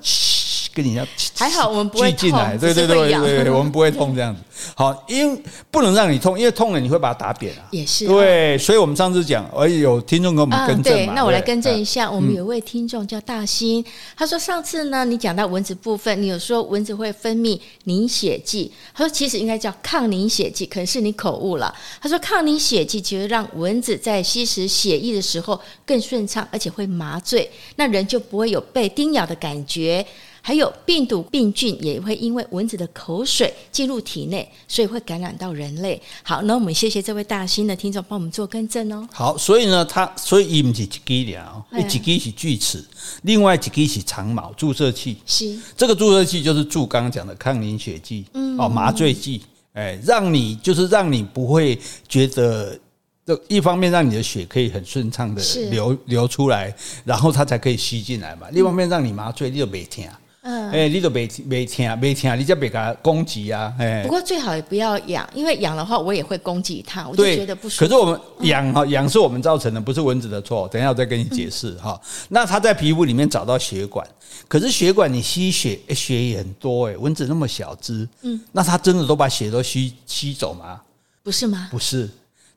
[0.73, 1.05] 跟你要
[1.35, 4.41] 还好，我们不会痛，对对对对对，我们不会痛这样子。
[4.75, 7.63] 好，因为不能让你痛，因为痛了你会把它打扁啊。
[7.71, 11.13] 也是对，所以我们上次讲，而有听众给我们更正嘛。
[11.15, 13.83] 那我来更正一下，我们有位听众叫大新，
[14.17, 21.73] 他说上次呢，你讲到蚊子部分，你有说蚊子会分泌凝血剂，他说其实应该叫抗凝血剂，可能是你口误了。
[22.01, 30.05] 他说抗凝血剂其实让蚊子在吸食血液的时候更顺畅，而且会麻醉，那人就不会有被叮咬的感觉。
[30.41, 36.01] 还有病毒、病菌也会因为蚊子的口水进入体内，所以会感染到人类。
[36.23, 39.07] 好，那我们谢谢这位大新的听众帮我们做更正哦。
[39.11, 42.83] 好，所以呢，它所以一不是一剂了，一剂是锯齿，
[43.23, 45.17] 另外一剂是长毛注射器。
[45.25, 49.41] 是这个注射器就是注刚刚讲的抗凝血剂，嗯，哦，麻醉剂，
[49.73, 52.79] 哎，让你就是让你不会觉得，
[53.25, 56.73] 这一方面让你的血可以很顺畅的流流出来，
[57.03, 58.47] 然后它才可以吸进来嘛。
[58.51, 60.07] 另一方面让你麻醉，你就没听。
[60.41, 63.73] 嗯，哎，你都没没听，没听，你就别给他攻击啊！
[63.77, 67.79] 哎，不过最好也不要养，因为养的话，我也会攻击它，我就觉得不舒服。
[67.85, 70.65] 可是我们养哈，养是我们造成的，不是蚊子的错。
[70.69, 71.99] 等一下我再跟你解释哈。
[72.29, 74.07] 那它在皮肤里面找到血管，
[74.47, 80.81] 可是血管你吸血，血也很多哎，蚊子那么小只，嗯，那它真的都把血都吸吸走吗？
[81.21, 81.67] 不是吗？
[81.69, 82.09] 不是。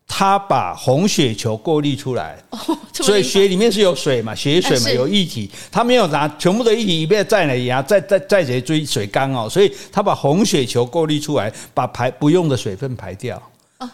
[0.06, 2.36] 他把红血球过滤出来，
[2.92, 5.50] 所以血里面是有水嘛，血水嘛，有液体。
[5.70, 13.40] 他没有拿全部的液体一边在那里啊，再再再直接追水缸哦，所以他把红血球过滤出来，把排不用的水分排掉。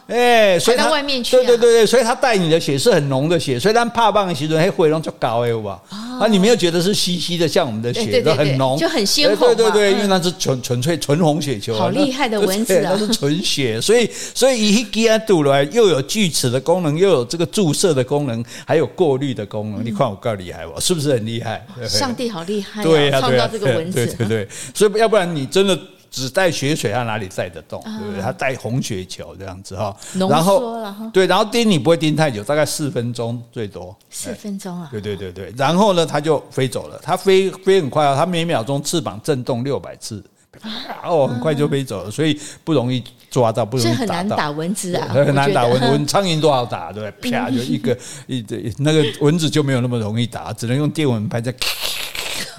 [0.07, 20.79] 哎，所以他外面去，对对对对，所以他带你的血是很浓的血，所以他怕棒的时候，嘿，回龙就高哎，哇，啊，你没有觉得是稀稀的，像我们的血都很浓，就很鲜红，对对对，因为那是纯纯粹纯红血球，好厉害的蚊子啊，那是纯血，所以所以一给它堵来，又有锯齿的功能，又有这个注射的功能，还有过滤的功能，你看我够厉害不？
[20.79, 21.65] 是不是很厉害？
[21.87, 25.77] 上帝好厉害，对呀，创造这个蚊子，对对对，所以要不然你真的。
[26.11, 27.81] 只带血水，它哪里载得动？
[27.83, 28.21] 对不对？
[28.21, 33.95] 它带红血球这样子哈，然后对，然后叮你不会叮太久，大概四分钟最多。
[34.09, 34.89] 四分钟啊？
[34.91, 36.99] 对对对对，然后呢，它就飞走了。
[37.03, 40.23] 它飞飞很快啊，它每秒钟翅膀震动六百次，
[41.03, 44.05] 哦，很快就飞走了，所以不容易抓到，不容易打到。
[44.05, 47.31] 很难打蚊子啊，很难打蚊 蚊，苍蝇多好打，对不对？
[47.31, 48.43] 啪，就一个一
[48.79, 51.53] 那个蚊子就没有那么容易打，只能用电蚊拍在。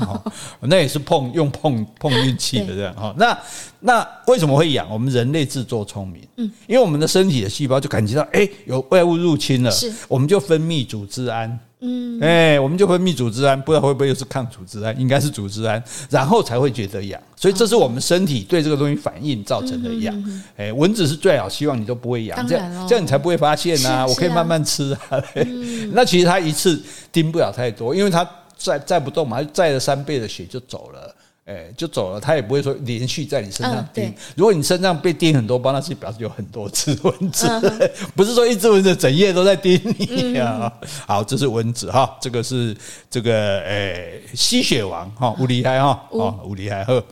[0.01, 0.23] 哦，
[0.61, 3.15] 那也是碰用碰碰运气的这样哈。
[3.17, 3.39] 那
[3.81, 4.87] 那为什么会痒？
[4.91, 17.21] 我们人类自作聪明，嗯，因为我们的身体的细胞就感觉到，哎，有外物入侵了，是，我们就分泌组织胺，嗯，哎，我们就分泌组织胺，不知道会不会又是抗组织胺，应该是组织胺，然后才会觉得痒。
[17.35, 20.43] 所以这是我们身体对这个东西反应造成的痒。
[20.59, 24.07] 哎，蚊子是最好，希望你都不会痒，这样这样你才不会发现呐。
[24.07, 25.23] 我可以慢慢吃啊。
[25.93, 26.79] 那其实它一次
[27.11, 28.29] 叮不了太多，因为它
[28.61, 31.17] 载载不动嘛，载了三倍的血就走了。
[31.47, 34.05] 哎，就走了，他也不会说连续在你身上叮。
[34.05, 40.73] 嗯、如果你身上被叮很多包，那是表示有很多只蚊子，嗯、 不是说一只蚊子整夜都在叮你啊。
[40.81, 42.77] 嗯、好，这是蚊子哈，这个是
[43.11, 47.03] 这个诶吸血王哈，无厉害哈，哦，无厉害呵。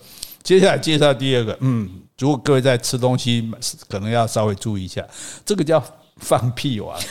[0.44, 3.50] 接下来介绍第二个，嗯，如果各位在吃东西，
[3.88, 5.04] 可能要稍微注意一下，
[5.44, 5.82] 这个叫。
[6.18, 6.98] 放屁王，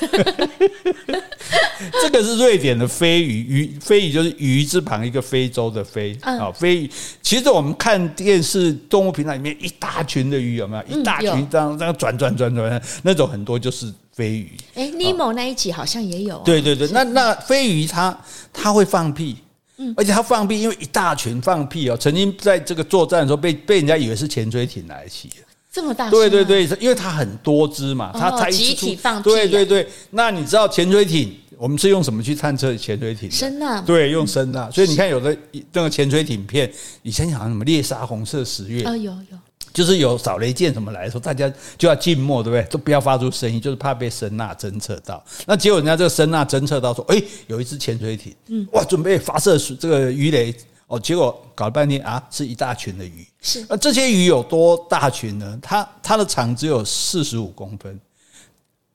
[2.02, 6.92] 这个是瑞典的飞鱼，鱼飞鱼就是鱼字旁一个非洲的非啊，飞鱼。
[7.22, 11.00] 其实我们看电视动物频道里面一大群的鱼有没有？
[11.00, 14.52] 一大群这样这样转转转转，那种很多就是飞鱼。
[14.76, 16.42] 哎，尼莫那一集好像也有。
[16.46, 18.18] 对对对，那那飞鱼它
[18.52, 19.38] 它会放屁，
[19.78, 25.30] 嗯，而且它放屁，因为一大群放屁哦，曾经在这个作战的时候被被人家以为是潜水艇来袭。
[25.78, 26.10] 这么大？
[26.10, 29.30] 对对对，因为它很多只嘛，它它集体放屁。
[29.30, 33.30] 对对对，那你知道潜水艇我们是用什么去探测潜水艇？
[33.30, 33.84] 声呐。
[33.86, 34.68] 对，用声呐。
[34.74, 35.38] 所以你看，有的
[35.72, 36.72] 那个潜水艇片，
[37.04, 39.38] 以前好像什么猎杀红色十月啊，有有，
[39.72, 42.68] 就是有扫雷舰什么来的时候，大家就要静默，对不对？
[42.72, 45.24] 都不要发出声音，就是怕被声呐侦测到。
[45.46, 50.52] 那结果人家这个声呐侦测到说，哎，有一只潜水艇，嗯，哇，准备发射这个鱼雷。
[50.88, 53.28] 哦，结果搞了半天啊，是一大群的鱼。
[53.42, 55.60] 是，那这些鱼有多大群呢？
[55.62, 58.00] 它它的长只有四十五公分，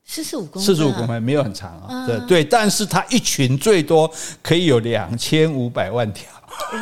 [0.04, 2.06] 四十五公分，四十五公分没有很长啊。
[2.06, 4.10] 对对，但是它一群最多
[4.42, 6.26] 可以有两千五百万条。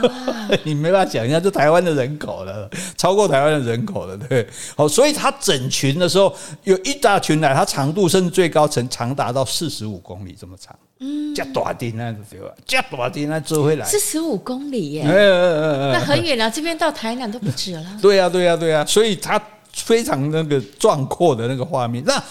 [0.65, 4.47] 你没办法讲一下，这台湾的人口了，超过台湾的人口了，对。
[4.77, 10.77] 好，所以它整群的时候有一大群来，它长度甚至最高曾长达到四十五公里这么长。
[11.01, 12.51] 嗯，加大点那对吧？
[12.67, 17.85] 加大点那坐回来四十五公里耶，那很远了，这边到台南都不止了。
[18.03, 19.41] 对呀，对呀，对呀，所以它
[19.73, 22.05] 非常那个壮阔的那个画面。
[22.05, 22.23] 那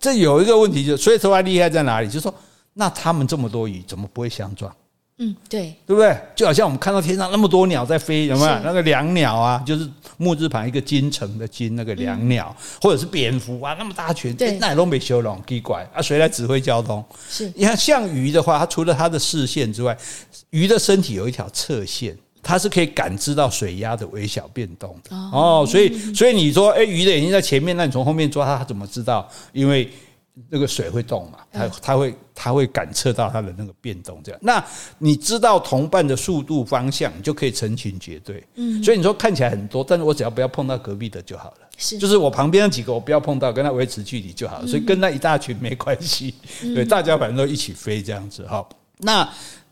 [0.00, 2.06] 这有一个问题，就所以说它厉害在哪里？
[2.06, 2.34] 就是说，
[2.72, 4.74] 那他们这么多鱼，怎么不会相撞？
[5.18, 6.18] 嗯，对，对不对？
[6.34, 8.58] 就好像我们看到天上那么多鸟在飞，有没有？
[8.64, 16.00] 那个椋鸟啊，就是木字旁一个金城的金，那个良鸟，嗯、或者是蝙蝠啊，那么大群，对，那都没修容，奇怪啊！
[16.00, 17.04] 谁来指挥交通？
[17.28, 19.96] 是，你看像鱼的话，它除了它的视线之外，
[20.50, 25.16] 鱼的身体有一条侧线，它是可以感知到水压的微小变动的。
[25.16, 29.28] 哦，所以，所以你说，哎，鱼的眼睛在前面，那你从后面抓它，它怎么知道？
[29.52, 29.90] 因为
[30.48, 34.40] 那个水会动嘛，它它会它会感测到它的那个变动，这样。
[34.42, 34.64] 那
[34.98, 38.44] 你知道同伴的速度方向，你就可以成群结队。
[38.54, 41.68] 嗯，所以你说看起来很多，但是我只要不要碰到隔壁的就好了。
[41.76, 44.66] 是，就是我旁边那几个我不要碰到，跟他维持距离就好了。
[44.66, 46.34] 所以跟那一大群没关系。
[46.60, 48.66] 对，大家反正都一起飞这样子哈。
[48.98, 49.28] 那。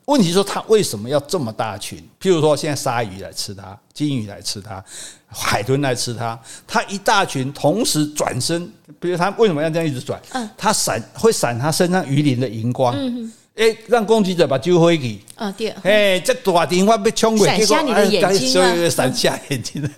[0.07, 1.97] 问题说它为什么要这么大群？
[2.21, 4.85] 譬如说现在鲨鱼来吃它，金鱼来吃它，
[5.33, 10.21] 海豚来吃它，它一大群同时转身，比如它为什么要这样一直转？
[10.33, 12.95] 嗯，它闪会闪它身上鱼鳞的荧光。
[12.97, 15.19] 嗯哎，让攻击者把揪回去。
[15.35, 15.69] 啊，对。
[15.83, 18.89] 哎，这大电话被冲过，闪瞎你的眼睛啊！
[18.89, 19.91] 闪瞎眼睛的，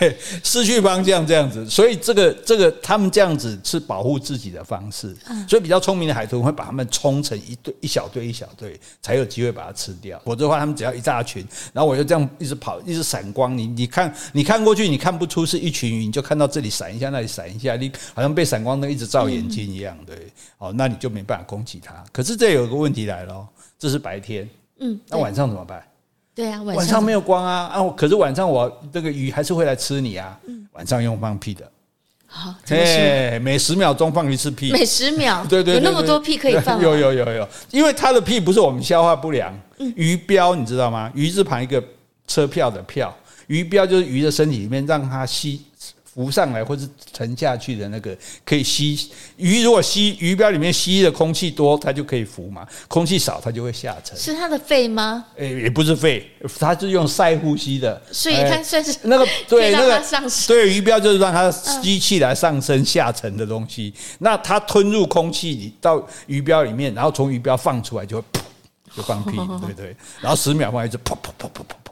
[0.44, 1.68] 失去方向这样子。
[1.68, 5.16] 所以这个这个，他们这样子是保护自己的方式。
[5.48, 10.20] 所以比较聪明的海豚会把它们冲成一堆一小堆一小堆，才有机会把它吃掉。
[10.24, 13.56] 否则的话，他们只要一大群，然后我就这样一直跑，一直闪光。
[13.56, 19.96] 你你看，你看过去，你看不出是一群鱼，你就看到这里闪一下，那里闪一下，你好像被闪光灯一直照眼睛一样。
[20.04, 20.26] 对，
[20.58, 22.04] 哦，那你就没办法攻击它。
[22.12, 23.46] 可是这有个问题来了，
[23.78, 24.48] 这是白天，
[24.80, 25.82] 嗯，那晚上怎么办？
[26.34, 27.82] 对啊，晚上没有光啊啊！
[27.96, 30.38] 可是晚上我这个鱼还是会来吃你啊。
[30.46, 31.68] 嗯晚上用放屁的，
[32.26, 39.52] 好，哎，每十秒钟放一次屁，每十秒， 对对，有那么多屁可以放， 有有有有，因为它的屁不是我们消化不良，
[39.96, 41.10] 鱼标你知道吗？
[41.14, 41.82] 鱼字旁一个
[42.28, 43.12] 车票的票，
[43.48, 45.64] 鱼标就是鱼的身体里面让它吸。
[46.18, 54.18] 浮上来或是沉下去的那个可以吸鱼，如果吸鱼标里面吸的空气多，它就可以浮嘛；空气少，它就会下沉。
[54.18, 55.24] 是它的肺吗？
[55.36, 56.28] 诶、欸，也不是肺，
[56.58, 60.02] 它是用鳃呼吸的，所以它算是那个对那个
[60.48, 63.94] 对鱼标就是让它吸气来上升下沉的东西。
[64.18, 68.40] 那它吞入空气里到鱼标里面，然后从鱼标放出来就会噗
[68.96, 71.87] 就放屁，对对，然后十秒放一次，噗噗噗噗噗。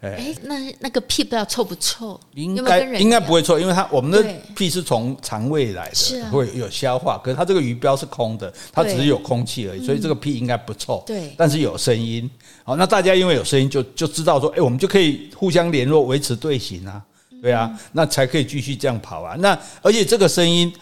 [0.00, 2.18] 哎，那那个屁不知道臭不臭？
[2.34, 7.18] 应该应该不会臭，因为它我们的屁是从肠胃来的，会有消化。
[7.18, 11.02] 可是它这个鱼标是空的，它只是有空气而已，所以这个屁应该不臭。
[11.06, 12.30] 对，但是有声音。
[12.64, 17.02] 好，那大家因为有声音，就就知道说，哎，我们就可以互相联络，维持队形啊，
[17.40, 19.36] 对啊，那才可以继续这样跑啊。
[19.38, 20.72] 那而且这个声音，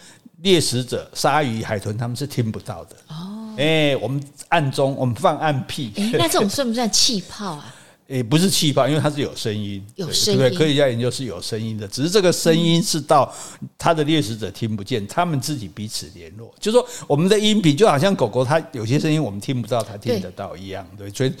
[0.41, 2.95] 猎食者、鲨鱼、海豚他们是听不到的。
[3.09, 3.53] 哦。
[3.57, 7.74] 哎，我们暗中我们放暗屁，那这种算不算气泡啊？
[8.07, 10.39] 也不是气泡，因为它是有声音，有声音。
[10.39, 13.33] 对，科学家研究是有声音的，只是这个声音是到
[13.77, 16.53] 它的猎食者听不见，他们自己彼此联络。
[16.59, 20.87] 就是说，我们的音频就好像狗狗，它有些声音我们听不到，它听得到一样。
[20.95, 21.33] 对，所以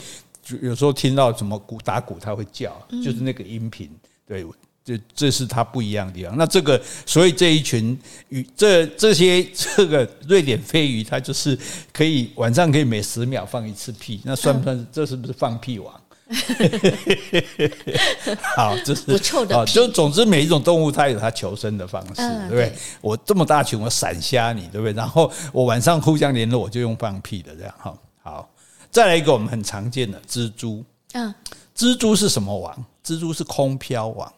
[0.61, 3.89] 有时候听到什么鼓打鼓，它会叫，就是那个音频。
[4.27, 4.43] 对，
[4.83, 6.35] 这这是它不一样的地方。
[6.35, 7.95] 那这个，所以这一群
[8.29, 11.55] 鱼，这这些这个瑞典飞鱼，它就是
[11.93, 14.87] 可以晚上可以每十秒放一次屁，那算不算？
[14.91, 15.93] 这是不是放屁王？
[18.55, 19.63] 好，这是不臭的。
[19.67, 22.73] 就总之，每一种动物它有它求生的方式，对不对？
[23.01, 24.93] 我这么大群，我闪瞎你，对不对？
[24.93, 27.73] 然后我晚上互相联络，我就用放屁的这样。
[27.77, 28.49] 哈，好，
[28.89, 30.83] 再来一个我们很常见的蜘蛛。
[31.13, 31.33] 嗯，
[31.77, 32.85] 蜘蛛是什么王？
[33.03, 34.33] 蜘蛛是空飘王。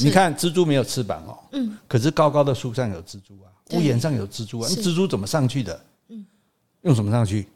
[0.00, 1.38] 你看，蜘蛛没有翅膀哦。
[1.52, 1.78] 嗯。
[1.86, 4.68] 可是高高的树上有蜘蛛啊，屋檐上有蜘蛛啊。
[4.68, 5.80] 蜘蛛怎么上去的？
[6.08, 6.26] 嗯。
[6.82, 7.48] 用什么上去？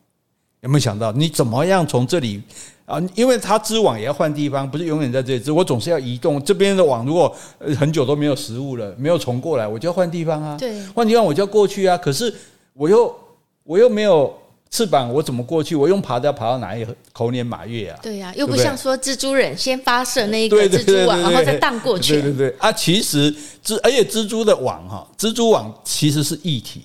[0.61, 2.43] 有没有想到你怎么样从这里
[2.89, 3.01] 啊？
[3.15, 5.53] 因为它织网也要换地方，不是永远在这里织。
[5.53, 7.33] 我总是要移动这边的网，如果
[7.79, 10.57] 很久都没有食物了，没有虫过来，我就要换地方啊。
[10.59, 11.97] 对，换地方我就要过去啊。
[11.99, 12.35] 可是
[12.73, 13.15] 我又
[13.63, 14.35] 我又没有
[14.71, 15.77] 翅膀，我怎么过去？
[15.77, 16.87] 我用爬的要爬到哪里？
[17.13, 17.99] 猴年马月啊？
[18.03, 22.15] 对呀，又不像说蜘蛛人先发射那一个蜘蛛网，然后再荡过去。
[22.15, 23.31] 对对对啊，其实
[23.65, 26.83] 蜘而且蜘蛛的网哈，蜘蛛网其实是液体。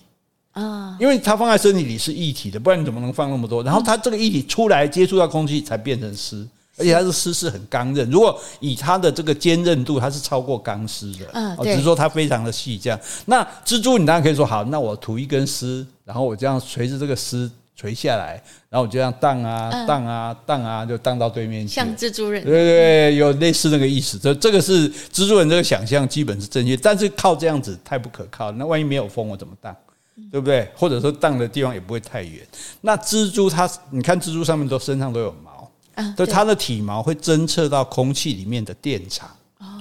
[0.53, 3.63] 啊，因为它放在身体里是液体的，不然你怎么能放那么多？
[3.63, 8.09] 然后它这个液体出来接触到空气才变成丝，而且它是丝是很刚韧。
[8.11, 11.25] 如果以它的这个坚韧度，它是超过钢丝的。
[11.33, 12.77] 嗯，只是说它非常的细。
[12.77, 18.33] 这样，那蜘蛛你当然可以说好，那我吐一根丝，然后我这样随着这个丝垂下来，
[18.69, 21.73] 然后我就这样荡啊荡啊荡啊，就荡到对面去。
[21.73, 24.19] 像蜘蛛人，对对对，有类似那个意思。
[24.19, 28.51] 这这个是蜘蛛人这个想象基本是正确，但是靠这样子太不可靠。
[28.51, 29.75] 那万一没有风，我怎么荡？
[30.31, 30.69] 对不对？
[30.75, 32.45] 或者说荡的地方也不会太远。
[32.81, 39.29] 那蜘蛛它，你看蜘蛛上面都身上都有毛，啊，对，它的体毛会侦测到空气里面的电场，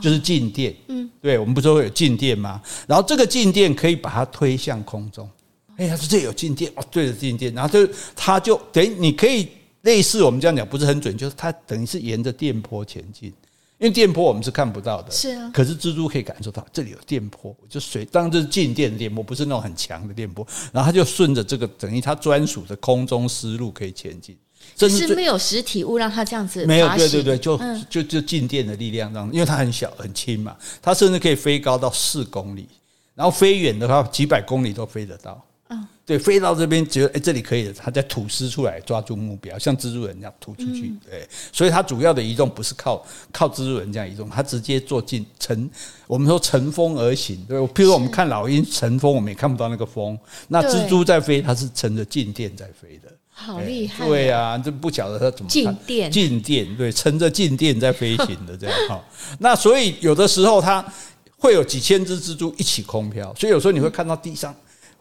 [0.01, 0.75] 就是静电。
[0.89, 2.61] 嗯，对，我们不是说会有静电吗？
[2.87, 5.29] 然后这个静电可以把它推向空中。
[5.77, 9.49] 哎，他说这有静电哦，对着静电，然后就它就等于你可以
[9.83, 13.33] 类似我们这样讲，不是很准，就是它等于是沿着电波前进。
[13.83, 15.51] 因为电波我们是看不到的，是啊。
[15.53, 20.47] 可是蜘蛛可以感受到这里有电波，就随当然这是静电的电波，不是那种很强的电波。
[20.71, 24.39] 然后它就顺着这个等于它专属的空中思路可以前进。
[24.77, 26.65] 只是没有实体物让它这样子。
[26.65, 32.69] 没有，对对对，就就就静电的力量让，因为它很小很轻嘛，它甚至可以飞高到四公里，
[33.17, 35.45] 然后飞远的话几百公里都飞得到。
[36.05, 40.93] 对，飞到这边觉得哎，这里可以了，它再吐丝出来抓住目标，像蜘蛛人这样吐出去。
[41.09, 45.71] 对，所以它主要的移动不是靠靠蜘蛛人这样移动，它直接做进乘，
[46.09, 47.45] 我们说乘风而行。
[47.49, 50.19] 对，譬如我们看老鹰乘风，我们也看不到那个风。
[50.49, 54.05] 那蜘蛛在飞，它是乘着静电在飞的，好厉害。
[54.05, 59.01] 对啊，这不晓得它怎么静电静电对，乘着静电在飞行的这样 哈。
[59.39, 60.85] 那所以有的时候它
[61.39, 64.53] 会有几千只蜘蛛一起空飘，所以有时候你会看到地上。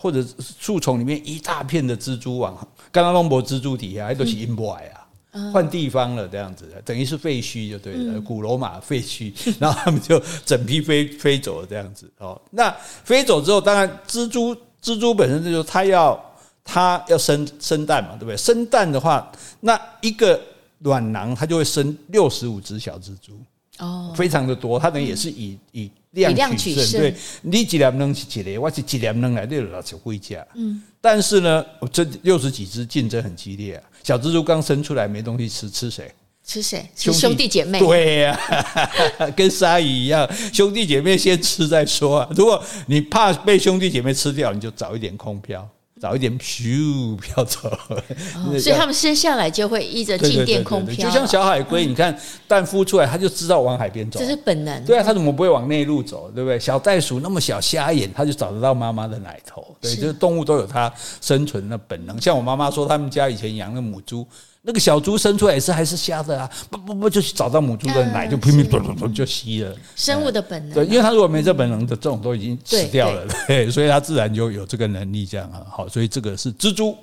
[0.02, 2.58] 或者树丛里面一大片的蜘蛛网，
[2.92, 12.42] 刚刚弄博蜘蛛底下还都是阴霾啊，换地方了这样子，等于是废墟就对了，古罗马废墟，然后他们就整批飞飞走了这样子哦。
[12.50, 16.20] 那飞走之后，当然蜘蛛蜘蛛本身就是它要
[16.64, 18.36] 它要生生蛋嘛，对不对？
[18.36, 20.42] 生蛋的话，那一个
[20.80, 23.40] 卵囊它就会生六十五只小蜘蛛
[23.78, 25.92] 哦，非常的多，它等于也是以以。
[26.12, 30.46] 量取胜，对，你几两能几粒，我是几两能来六老就回家。
[30.56, 33.84] 嗯，但是呢，这六十几只竞争很激烈啊。
[34.04, 36.12] 小蜘蛛刚生出来没东西吃，吃谁？
[36.44, 36.86] 吃谁？
[36.96, 37.80] 吃兄弟姐妹。
[37.80, 38.40] 对呀，
[39.38, 42.30] 跟鲨鱼一样，兄弟姐妹先吃再说啊。
[42.36, 45.68] 如果你怕被兄弟姐妹吃掉，你就早一点空飘。
[46.02, 54.84] 早一点咻飘走，哦，所以他们生下来就会依着静电空飘，就像小海龟，你看蛋孵出来，它就知道往海边走，这是本能。
[54.84, 56.32] 对啊，它怎么不会往内陆走？
[56.34, 56.60] 对不对？
[56.60, 59.64] 小袋鼠那么小，瞎眼，它就找得到妈妈的奶头。
[59.80, 62.20] 对，就是动物都有它生存的本能。
[62.20, 64.26] 像我妈妈说，他们家以前养的母猪。
[64.64, 69.76] 那个小猪生出来也是还是瞎的啊，不不不，就去找到母猪的奶，就拼命咚咚咚就吸了。
[69.96, 70.76] 生物的本能。
[70.76, 73.26] 对，因为它如果没这本能的，这种都已经死掉了。
[73.48, 75.66] 对，所以它自然就有这个能力，这样啊。
[75.68, 76.96] 好，所以这个是蜘蛛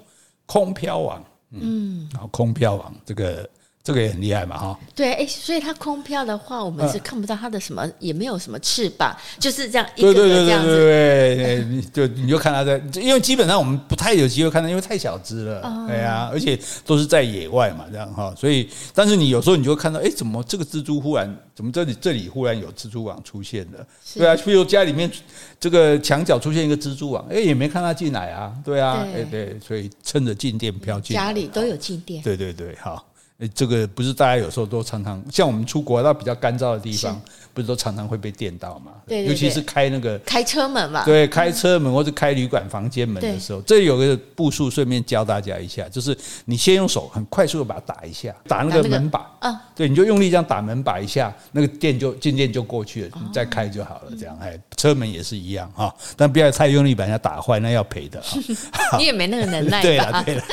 [0.47, 3.49] 空飘王，嗯，然后空飘王这个
[3.89, 4.79] 这个也很厉害嘛，哈。
[4.95, 10.69] 对，哎，所以它空飘的话，我们是看不到它的什么，嗯、也没有什么翅膀， 就是这样一个个这样子。
[10.69, 18.35] 对对对对对，你就你就看它在，因为基本上我们不太有机会看到，因为太小只了，哦、对啊，而且都是在野外嘛，这样哈。
[18.37, 23.87] 所以，但是你有时候你就会看到，哎，怎么这个蜘蛛忽然，怎么这里这里忽然有蜘蛛网出现了？
[24.15, 25.11] 对啊，比如家里面
[25.59, 33.08] 这个墙角出现一个蜘蛛网，哎，也没看它进来啊，对啊，哎对，对，所以趁着静电飘进来，家里都有静电，对对对，好。
[33.39, 37.21] 诶，这个不是大家有时候都常常像我们出国到比较干燥的地方，
[37.59, 38.93] 不是都常常会被电到嘛？
[39.05, 54.13] 对，尤其是开那个开车门嘛，对，开车门或者开旅馆房间门的时候，这有个步数，顺便教大家一下，就是你先用手很快速的把它打一下，打那个门把，啊，对，你就用力这样打门把一下，那个电就渐渐就过去了，你再开就好了。
[54.17, 58.27] 这样，哎，车门也是一样哈，但不要太用力把人家打坏，那要赔的啊。
[58.97, 59.83] 你也没那个能耐。
[59.83, 60.45] 对了，对了。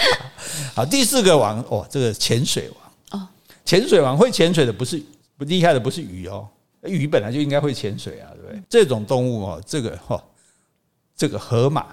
[0.74, 2.70] 好，第四个王哦，这个潜水
[3.12, 3.28] 王哦。
[3.64, 5.02] 潜水王会潜水的不是
[5.38, 6.48] 不厉害的不是鱼哦，
[6.88, 8.62] 鱼本来就应该会潜水啊，对不对？
[8.70, 10.22] 这种动物哦，这个哈，
[11.16, 11.86] 这个河马，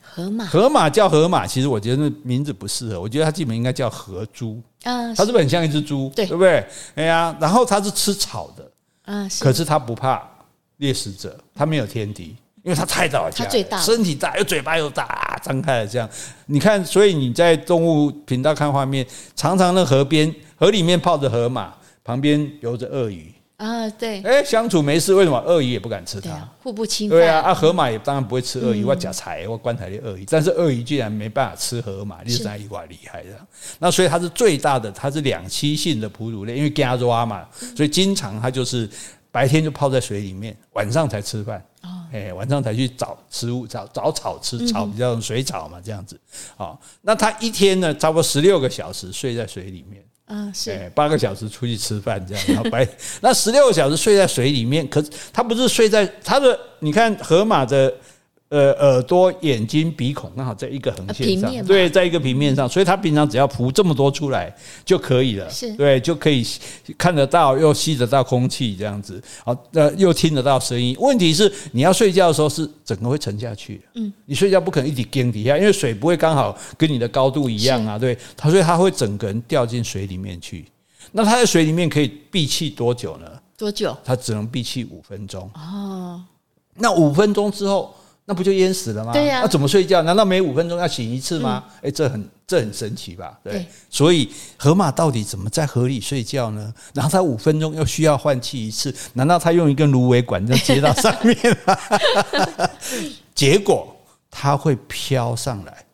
[0.00, 6.10] 河马，河马叫河马，其实我觉得名字不适合，我觉得它基本应该叫河猪啊，它是不是很像一只猪？
[6.14, 6.66] 对，对不对？
[6.94, 8.70] 哎呀，然后它是吃草的
[9.04, 10.22] 啊，可是它不怕
[10.78, 12.36] 猎食者，它没有天敌。
[12.64, 16.06] 因为它太大了，它最大，身体大，又嘴巴又大，张开了这样。
[16.46, 21.72] 你看，所以你在动物频道看画面，常常那河边、河里面泡着河马，
[22.04, 26.48] 旁边游着鳄鱼啊，对，哎，相处没事，为什么鳄鱼也不敢吃它？
[26.62, 27.18] 互不侵犯。
[27.18, 33.30] 对啊，啊，河马也当然不会吃鳄鱼，我假财，或棺材的鳄鱼，但是鳄鱼居然没办法吃河马，你是哪一块厉害的？
[33.80, 37.44] 那所以它是最大的，它是两栖性的哺乳类，因为加抓嘛，
[37.76, 38.88] 所以经常它就是
[39.32, 41.60] 白天就泡在水里面，晚上才吃饭。
[42.12, 46.18] 哎，晚上才去找食物，找找草吃，草比较水草嘛，这样子。
[46.56, 50.02] 好，那它一天呢，差不多十六个小时睡在水里面。
[50.28, 50.90] 啊，是。
[50.94, 52.44] 八个小时出去吃饭，这样。
[52.48, 52.86] 然后白，
[53.20, 57.92] 那十六个小时睡在水里面，可是他不是睡在他的，你看河马的。
[58.50, 64.50] 呃，耳朵、眼睛、鼻孔刚好在一个横线上，对，在一个平面上，所以他平常只要浮这么多出来
[64.86, 66.42] 就可以了，是对，就可以
[66.96, 70.96] 看得到，又吸得到空气，这样子，好，呃，又听得到声音。
[70.98, 80.64] 问题是你要睡觉的时候是整个会沉下去，嗯，你睡觉不可能一直跟底下，因为水不会刚好跟你的高度一样啊，对，他所以他会整个人掉进水里面去。
[81.12, 83.26] 那他在水里面可以闭气多久呢？
[83.58, 83.94] 多久？
[84.02, 85.50] 他只能闭气五分钟。
[85.52, 86.24] 哦，
[86.76, 87.94] 那五分钟之后。
[88.30, 89.10] 那不就淹死了吗？
[89.14, 89.40] 对呀。
[89.40, 90.02] 那怎么睡觉？
[90.02, 91.64] 难道每五分钟要醒一次吗？
[91.80, 93.40] 哎，这很这很神奇吧？
[93.42, 93.64] 对。
[93.88, 96.74] 所以河马到底怎么在河里睡觉呢？
[96.92, 98.94] 然后它五分钟又需要换气一次？
[99.14, 101.74] 难道它用一根芦苇管子接到上面吗？
[103.34, 103.96] 结果
[104.30, 105.86] 它会飘上来，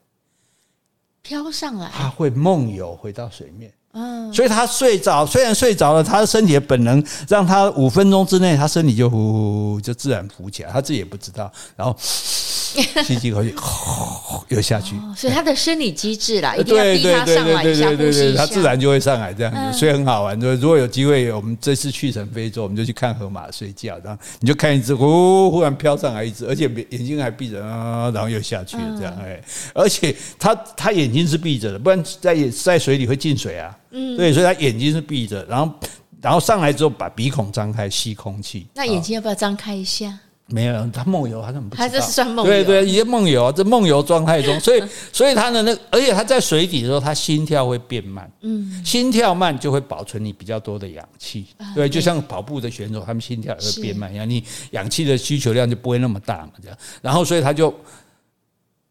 [1.22, 3.72] 飘上来，它会梦游回到水面。
[3.94, 14.96] 嗯，所以他睡着，虽然睡着了，他的身体的本能让他五分钟之内，他身体就呼呼就自然浮起来，他自己也不知道，然后 吸几口气，呼又下去。
[15.16, 20.36] 所以他的生理机制啦，一定要逼他上来一下呼吸一下，他自然就会上来这样子，所以很好玩。
[20.40, 29.40] 如果有机会，我们这次去成非洲，我们就去看河马睡觉，然后你就看一只呼忽然飘上来一只，而且眼睛还闭着啊，然后又下去了这样哎，
[29.72, 33.72] 而且他他眼睛是闭着的，不然在在水里会进水啊。
[33.94, 35.72] 嗯，对，所以他眼睛是闭着，然后，
[36.20, 38.66] 然后上来之后把鼻孔张开吸空气。
[38.74, 40.18] 那眼睛要不要张开一下？
[40.48, 41.88] 没有，他梦游，他怎么不知道？
[41.88, 42.52] 他这是算梦游？
[42.52, 48.30] 对对，也梦游，这梦游状态中， 所以，所以他的那，而且他在水底的时候，他心跳会变慢。
[48.42, 51.46] 嗯，心跳慢就会保存你比较多的氧气。
[51.74, 56.76] 对，就像跑步的选手，他们心跳也会变慢一样，你氧气的需求量就不会那么大嘛，这样。
[57.00, 57.74] 然后，所以他就。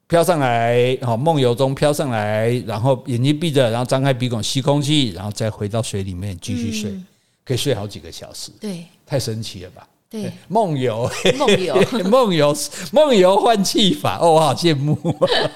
[0.08, 7.06] 飘上来，好梦游中飘上来，然后眼睛闭着，然后张开鼻孔吸空气，然后再回到水里面继续睡，嗯、
[7.46, 8.52] 可以睡好几个小时。
[8.60, 9.88] 对，太神奇了吧？
[10.12, 11.76] 对，梦游，梦游，
[12.06, 12.56] 梦游，
[12.92, 14.96] 梦游换气法，哦，我好羡慕，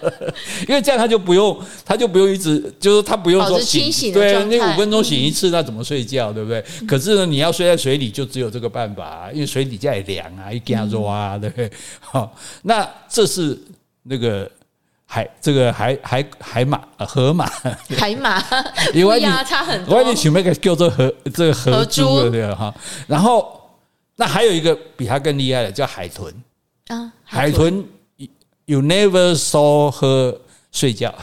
[0.68, 6.64] 因为这样他就不用，他就不用一直，就是他不用说醒，醒对，那五分钟醒一次，那怎么睡觉，对不对？
[6.82, 11.70] 嗯、可是呢，你要睡在水里，就只有这个办法，因为水底下也凉啊，一加热啊，对不对？
[12.00, 13.56] 好，那这是。
[14.08, 14.50] 那个
[15.06, 17.46] 海，这个海海海马河马，
[17.98, 18.44] 海马，
[18.94, 19.96] 因为差很多。
[19.96, 22.74] 我还得想那个叫做河这个河猪对哈。
[23.08, 23.70] 然后
[24.16, 26.34] 那还有一个比它更厉害的叫海豚。
[26.88, 27.86] 啊，海豚
[28.66, 30.38] ，you never saw her
[30.72, 31.14] 睡觉，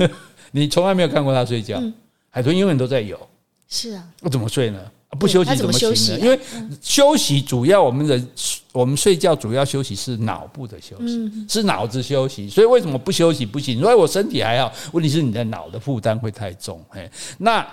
[0.52, 1.80] 你从来没有看过它睡觉。
[2.30, 3.18] 海豚永远都在游，
[3.68, 4.80] 是啊，那怎么睡呢？
[5.18, 6.18] 不休息怎么行呢？
[6.20, 6.38] 因为
[6.80, 8.28] 休息主要我们人
[8.72, 12.48] 我们睡觉主要休息是脑部的休息，是脑子休息。
[12.48, 13.78] 所以为什么不休息不行？
[13.78, 16.80] 因为我身体还好，问题是你的脑的负担会太重。
[16.90, 17.66] 哎，那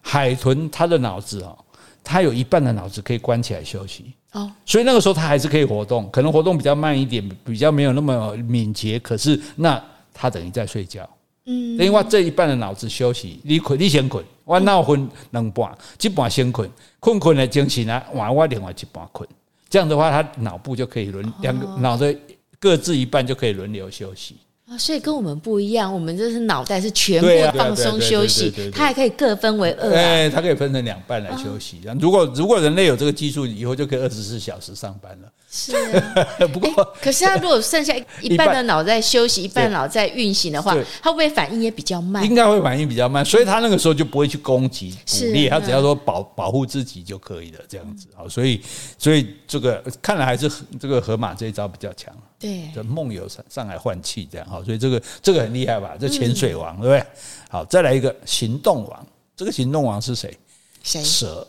[0.00, 1.58] 海豚它的脑子哦，
[2.04, 9.82] 它有一半的脑子可以关起来休息哦，所以那个时候它还是可以活动，可能活动比较慢一点，比较没有那么敏捷，可是那
[10.12, 11.08] 它等于在睡觉。
[11.46, 16.68] 嗯，另外这一半的脑子休息，你困你先困，我脑昏两半，一半先困，
[17.00, 19.28] 困困的精神啊，晚我另外一半困，
[19.68, 22.14] 这样的话，他脑部就可以轮两个脑袋
[22.58, 24.36] 各自一半就可以轮流休息。
[24.66, 27.28] 啊，所以跟我们不一样，我们就是脑袋是全部
[27.58, 31.82] 放松休息，它还可以各分为二，哎，它可以分成两半来休息。
[32.00, 35.30] 如果如果人类有这个技术，以后就可以二十四小时上班了。
[35.56, 36.68] 是啊， 不过
[37.00, 42.24] 可是他如果剩下 一半的脑在休息，一半脑在运行的话，他会不会反应也比较慢？
[42.24, 48.08] 应该会反应比较慢，所以他那个时候就不会去攻击捕猎，他只要说保保护自己就可以了，这样子。
[48.16, 48.60] 好，所以
[48.98, 50.50] 所以这个看来还是
[50.80, 52.12] 这个河马这一招比较强。
[52.36, 55.96] 对，这梦游上上来换气这样好，所以这个这个很厉害吧？
[56.00, 57.06] 这潜水王对不对？
[57.48, 60.36] 好，再来一个行动王，这个行动王是谁？
[60.82, 61.00] 谁？
[61.04, 61.46] 蛇。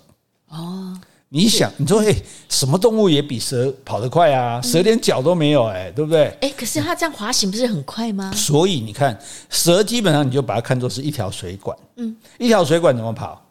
[0.50, 0.96] 哦。
[1.30, 2.16] 你想，你说，哎，
[2.48, 4.62] 什么动物也比蛇跑得快啊？
[4.62, 6.26] 蛇连脚都没有，哎，对不对？
[6.40, 8.32] 哎，可是它这样滑行不是很快吗？
[8.34, 9.20] 所以你看，
[9.50, 13.42] 蛇基本上你就把它看作是一条水管，嗯，一条水管怎么跑？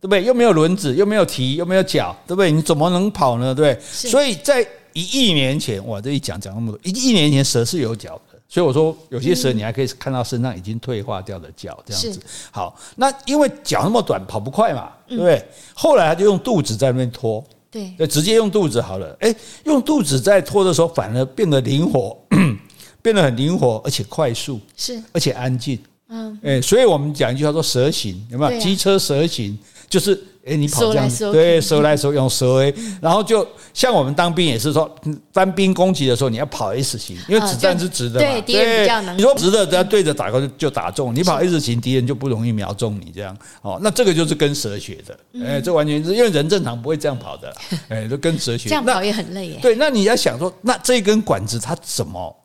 [0.00, 0.24] 对不对？
[0.24, 2.50] 又没有轮子，又没有蹄，又没有脚，对不对？
[2.50, 3.54] 你怎么能跑呢？
[3.54, 3.84] 对不对？
[4.10, 8.25] 所以在一亿年前，哇，这一讲讲那么多，一亿年前蛇是有脚的。
[8.48, 12.20] 所以我说，有些蛇你还可以看到身上已经退化掉的脚，这样子。
[12.50, 15.44] 好，那因为脚那么短，跑不快嘛，对不对？
[15.74, 19.16] 后来他就用肚子在那边拖，对，直接用肚子好了。
[19.20, 19.34] 诶，
[19.64, 22.16] 用肚子在拖的时候，反而变得灵活，
[23.02, 25.78] 变得很灵活，而且快速，是，而且安静。
[26.08, 28.60] 嗯，诶，所以我们讲一句话说蛇形，有没有？
[28.60, 30.22] 机车蛇形就是。
[30.46, 32.72] 哎，你跑这样对，收来收用蛇诶，
[33.02, 34.88] 然后就像我们当兵也是说，
[35.32, 43.36] 单兵攻击的时候你要跑 S 型，因为子弹是直的嘛，对，你说直的，只要对着打过去就打中，你跑 S 型，敌人就不容易瞄中你这样。
[43.62, 47.52] 哦，那这个就是跟蛇学的，哎，这完全是因为人正常不会这样跑的，
[47.88, 48.68] 哎，就跟蛇学。
[48.68, 49.58] 这样跑也很累耶。
[49.60, 52.36] 对，那你要想说，那这根管子它怎么，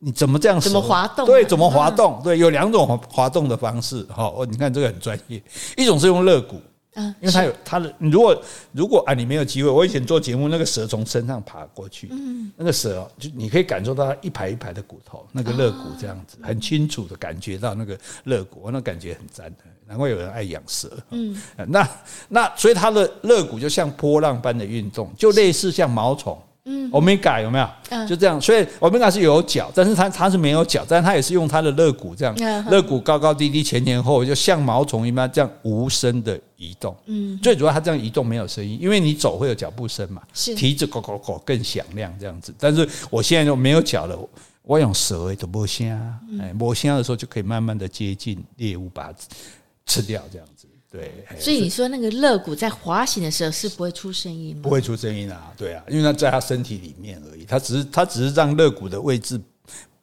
[0.00, 0.60] 你怎么这样？
[0.60, 1.24] 怎么滑动？
[1.24, 2.20] 对，怎么滑动？
[2.24, 4.04] 对，有两种滑动的方式。
[4.16, 5.40] 哦，你看这个很专业，
[5.76, 6.60] 一种是用肋骨。
[6.94, 8.42] 嗯，因为它有它的，如果
[8.72, 20.90] 如果啊，你没有机会，我以前做节目，那个蛇从身上爬过去，嗯，那个蛇哦，就你可以感受到它一排一排的骨头，那个肋骨这样子，很清楚的感觉到那个肋骨，那感觉很赞的，难怪有人爱养蛇。
[21.10, 21.36] 嗯，
[21.68, 21.88] 那
[22.28, 26.38] 那所以它的肋骨就像波浪般的运动，就类似像毛虫。
[26.66, 27.68] 嗯，Omega 有没有？
[27.90, 28.40] 嗯，就这样。
[28.40, 32.34] 所以 Omega 是有脚，但是它它是没有脚，但是它也是用它的肋骨这样，
[32.70, 36.96] 肋骨高高低低前前后后，就像毛虫一般这样无声的移动。
[37.06, 42.54] 嗯，最主要它这样移动没有声音，因为你走会有脚步声嘛，是蹄子咯咯咯更响亮这样子。
[42.58, 44.18] 但是我现在就没有脚了，
[44.62, 46.00] 我用舌头摸虾，
[46.40, 49.18] 哎，摸虾的时候就可以慢慢的接近猎物，把它
[49.84, 50.53] 吃掉这样子。
[50.94, 54.62] 对，所以你说那个肋骨在滑行的时候是不会出声音吗？
[54.62, 59.40] 不会出声音啊，对啊，因为它在它身体里面而已，它只是它只是让肋骨的位置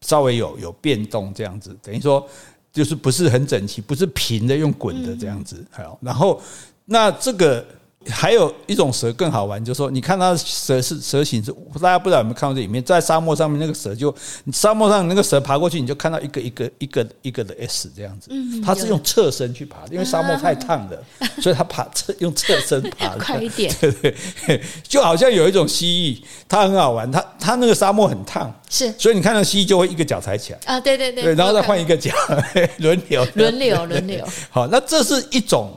[0.01, 2.27] 稍微有有变动这样子，等于说
[2.73, 5.65] 就是不是很整齐，不是平的，用滚的这样子。
[5.71, 6.41] 好，然后
[6.83, 7.65] 那这个。
[8.09, 14.13] 还有一种蛇更好玩，就是说，你看它蛇是蛇形是，大家不知道有没有看过这里面，在沙漠上面那个蛇就，
[14.51, 18.31] 沙漠上那个蛇爬过去，你就看到一个一个一个一个的 S 这样子，
[18.65, 21.03] 它是用侧身去爬，因为沙漠太烫了，
[21.43, 30.59] 所以它爬侧用侧身爬，快一点， 对对，就好像有一种蜥蜴，它很好玩，它它那个沙漠很烫，是，所以你看到蜥蜴就会一个脚踩起来。
[30.65, 32.11] 啊，对对对，然后再换一个脚，
[32.79, 35.71] 轮流轮流轮流，好，那这是一种。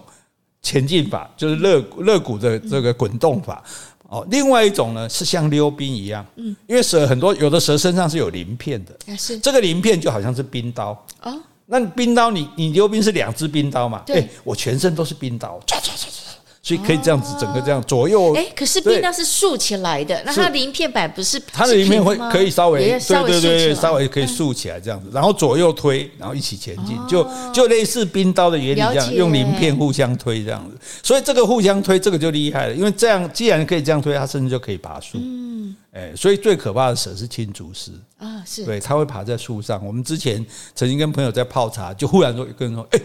[0.65, 3.63] 前进法就是肋肋骨的这个滚动法。
[4.09, 9.39] 哦，另外一种呢是像溜冰一样，嗯，因为蛇很多，有的蛇身上是有鳞片的，是。
[9.39, 10.91] 这个鳞片就好像是冰刀。
[11.23, 11.37] 哦，
[11.67, 14.03] 那冰刀你你溜冰是两只冰刀嘛？
[14.07, 16.24] 对，我全身都是冰刀，唰唰唰唰。
[16.65, 18.35] 所以可以这样子，整个这样左右。
[18.35, 21.39] 哎，可是冰刀是竖起来的，那它鳞片板不是？
[21.53, 30.79] 它的鳞片会可以稍微，对对对，稍微可以竖起来这样子，然后左右推，然后一起前进，就就类似冰刀的原理这样，用鳞片互相推这样子。
[31.03, 35.19] 所以这个互相推，这个就厉害了，因为这样既然可以这样推，它甚至就可以爬树。
[35.21, 39.85] 嗯，哎，所以最可怕的蛇是青竹丝啊，是对，它会爬在树上。
[39.85, 40.43] 我们之前
[40.75, 43.01] 曾经跟朋友在泡茶，就忽然说，一个人说：“哎，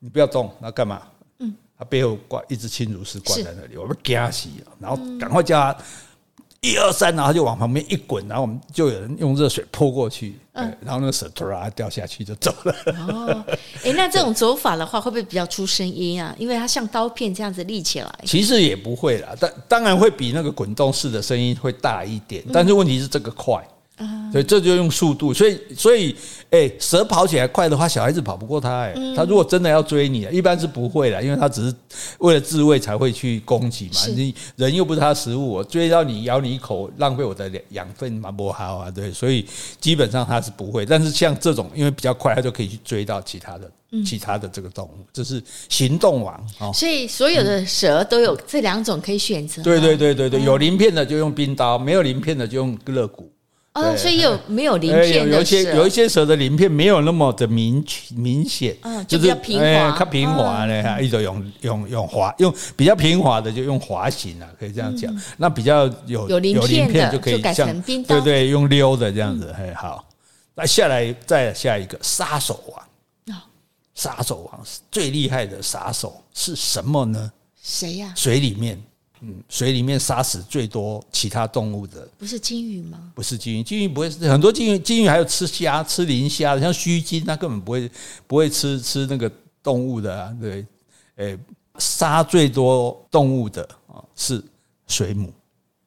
[0.00, 1.00] 你不要动，那干嘛？”
[1.78, 5.78] 他背后挂一只青竹丝挂在那里，我们惊死了，然后赶快叫他
[6.60, 12.74] 一二三，然后就往旁边一滚，然后我们就有人用热水泼过去，然后那个蛇突然掉下去就走了。
[13.08, 13.44] 哦，
[13.84, 16.34] 哎，那这种走法的话，会不会比较出声音啊？
[16.36, 18.12] 因为它像刀片这样子立起来。
[18.24, 23.64] 其实也不会啦，但当然会比那个滚动式的声音会大一点，但是问题是这个快。
[24.30, 26.14] 所以这就用速度，所以所以，
[26.50, 28.82] 哎，蛇跑起来快的话，小孩子跑不过它。
[28.82, 31.74] 哎，他如果真的要追你，一般是不会的，因为他只是
[32.18, 34.00] 为了自卫才会去攻击嘛。
[34.14, 38.90] 你人又不是他食物，我追到你咬你一口，浪费我的养分嘛，不好啊。
[38.90, 39.44] 对，所以
[39.80, 40.84] 基本上他是不会。
[40.84, 43.70] 但是像这种，因为比较快，他就可以去追到其他的
[44.04, 46.70] 其他的这个动物，这是行动王哦。
[46.74, 49.62] 所以所有的蛇都有这两种可以选择。
[49.62, 53.32] 对对对对对，有鳞片的就用冰刀，没有鳞片的就用肋骨。
[53.74, 55.36] 哦，所以有没有鳞片的蛇？
[55.36, 57.84] 有一些有一些蛇的鳞片没有那么的明
[58.16, 65.14] 明显，嗯，就比较平滑，它平滑呢，一种用用用滑，用比较平滑的就用滑行啊，可以这样讲。
[65.36, 66.58] 那比较有有鳞
[66.88, 70.04] 片就可以像对对，用溜的这样子，嘿，好。
[70.54, 73.46] 那下来再下一个杀手王啊，
[73.94, 74.60] 杀手王
[74.90, 77.30] 最厉害的杀手是什么呢？
[77.62, 78.12] 谁呀？
[78.16, 78.82] 水里面。
[79.20, 83.12] 嗯，水里面杀死最多其他动物的不是金鱼吗？
[83.14, 87.90] 不是金鱼，金鱼不会，很多金鱼，金鱼还有吃虾、吃磷虾的，像须鲸，它根本不会
[88.26, 89.30] 不会吃吃那个
[89.62, 90.36] 动物的啊。
[90.40, 90.64] 对，
[91.16, 91.38] 诶，
[91.78, 94.42] 杀最多动物的啊是
[94.86, 95.32] 水母，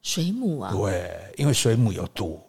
[0.02, 2.40] 水母啊，对，因为水母有毒。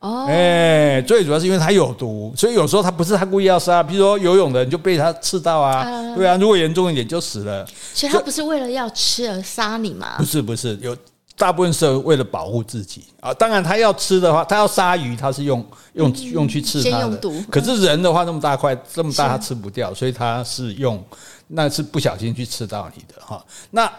[0.00, 5.84] 哦，哎，最主要是因为它有毒，所以有时候它不是它故意要杀，比如说游泳的人就被它刺到啊，
[6.16, 7.66] 对啊，如果严重一点就死了。
[7.92, 10.14] 所以它不是为了要吃而杀你吗？
[10.16, 10.96] 不是不是，有
[11.36, 13.34] 大部分是为了保护自己啊。
[13.34, 17.20] 当然，它要吃的话，它要杀鱼，它是用用用去刺它的。
[17.50, 21.04] 可是人的话，那么大块这么大，它吃不掉，所以它是用
[21.48, 23.44] 那是不小心去刺到你的哈。
[23.72, 23.92] 那。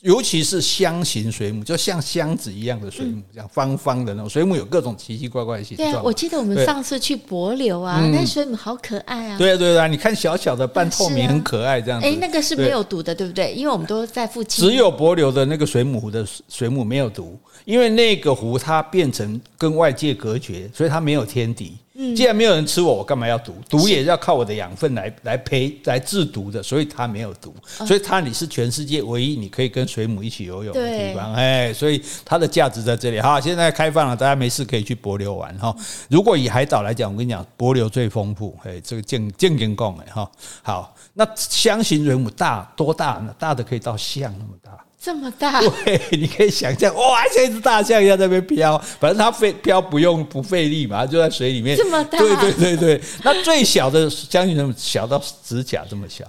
[0.00, 5.90] 尤其是箱型水母，就像箱子一样的水母，这样方方的那种水母，有各种奇奇怪怪的形状。
[5.90, 9.36] 对啊，我记得我们上次去帛流啊，那水母好可爱啊。
[9.36, 12.06] 对啊，对啊，你看小小的半透明，很可爱这样子。
[12.06, 13.52] 哎，那个是没有毒的，对不对？
[13.52, 14.64] 因为我们都在附近。
[14.64, 21.76] 只有帛流的那个水母湖的水母没有毒，因为那个湖它变成跟外界隔绝，所以它没有天敌。
[22.14, 23.54] 既然没有人吃我，我干嘛要毒？
[23.68, 27.52] 毒也要靠我的养分来来培来制毒的，所以它没有毒，
[27.84, 33.20] 所以它你是全世界唯一你可以跟水母一起游泳的地方，哎，所以它的价值在这里。
[33.20, 35.74] 好，现在开放了，大家没事可以去帛琉玩哈。
[36.08, 40.30] 如果以海岛来讲，我跟你讲，帛琉最丰富，哎，这个健健健贡哎哈。
[40.62, 43.34] 好，那箱型水母大多大呢？
[43.38, 44.78] 大的可以到象那么大。
[45.08, 51.74] 这么大， 对，你可以想象，哇，像一只大象一样在那边飘，反正它飞飘不用不费力嘛，就在水里面。
[51.74, 53.00] 这么大，对对对对。
[53.24, 56.26] 那最小的箱型水母小到指甲这么小，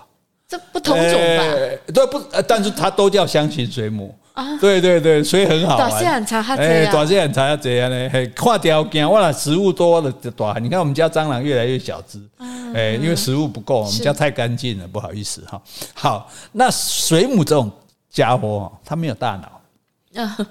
[0.47, 1.43] 这不同种吧？
[1.93, 2.17] 对不？
[2.47, 4.57] 但是它都叫箱型水母啊。
[4.61, 5.89] 对对对，所以很好玩。
[5.89, 6.89] 短线很长，它这样。
[6.93, 8.09] 短线很长要这样呢？
[8.13, 10.57] 嘿，看条件，我了食物多了就大。
[10.61, 12.17] 你看我们家蟑螂越来越小只，
[12.73, 15.61] 哎，因为食物不够，我们家太干净了，不好意思哈。
[15.93, 17.69] 好，那水母这种。
[18.09, 19.61] 家伙，他没有大脑，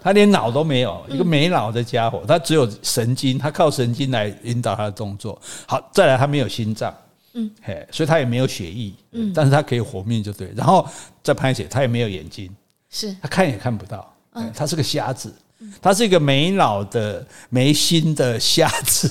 [0.01, 5.41] 他连脑都没有，一个没脑的家伙，他只有神经，他靠神经来引导他的动作。
[5.67, 6.95] 好，再来，他没有心脏，
[7.35, 10.53] 嗯，嘿，所以他也没有血液，嗯，但是他可以活命就对。
[10.57, 10.87] 然后
[11.23, 12.49] 再拍写，他也没有眼睛，
[12.91, 14.15] 是他看也看不到，
[14.55, 15.35] 他是个瞎子，
[15.83, 19.11] 他是一个没脑的、没心的瞎子。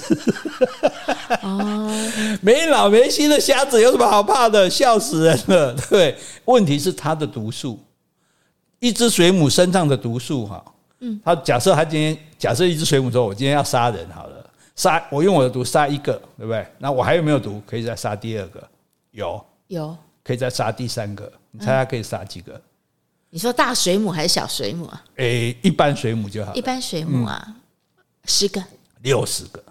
[1.41, 1.91] 哦，
[2.41, 4.69] 没脑没心的瞎子有什么好怕的？
[4.69, 5.73] 笑死人了。
[5.89, 7.77] 对，问题是他的毒素。
[8.79, 10.63] 一只水母身上的毒素，哈，
[10.99, 16.65] 嗯，他假设他今天假设一只水母说，我今天要杀人好了，杀我用我的毒杀一个，对不对？
[16.77, 18.67] 那我还有没有毒可以再杀第二个？
[19.11, 21.31] 有，有，可以再杀第三个。
[21.51, 22.59] 你猜他可以杀几个？
[23.29, 25.03] 你说大水母还是小水母啊？
[25.15, 26.53] 诶，一般水母就好。
[26.53, 27.55] 一般水母啊，
[28.25, 28.63] 十个，
[29.01, 29.63] 六十个。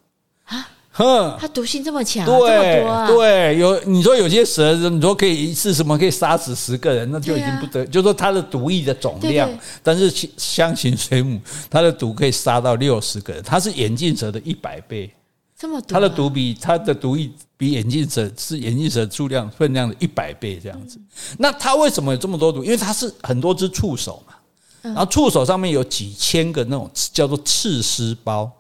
[0.97, 9.47] 哼，它毒性这么强，对对，有你说有些蛇，你说可以一次什么可以杀死十个人，那就已经不得，就是说它的毒液的总量。
[9.83, 11.39] 但是香型水母，
[11.69, 15.13] 它的毒可以杀到六十个人，它是眼镜蛇的一百倍，
[15.59, 20.99] 这么毒，它的毒比它的毒液比眼镜蛇是眼镜蛇数量分量的一百倍这样子。
[21.37, 22.65] 那它为什么有这么多毒？
[22.65, 24.33] 因为它是很多只触手嘛，
[24.81, 28.51] 然后触手上面有几千个那种叫做刺丝胞。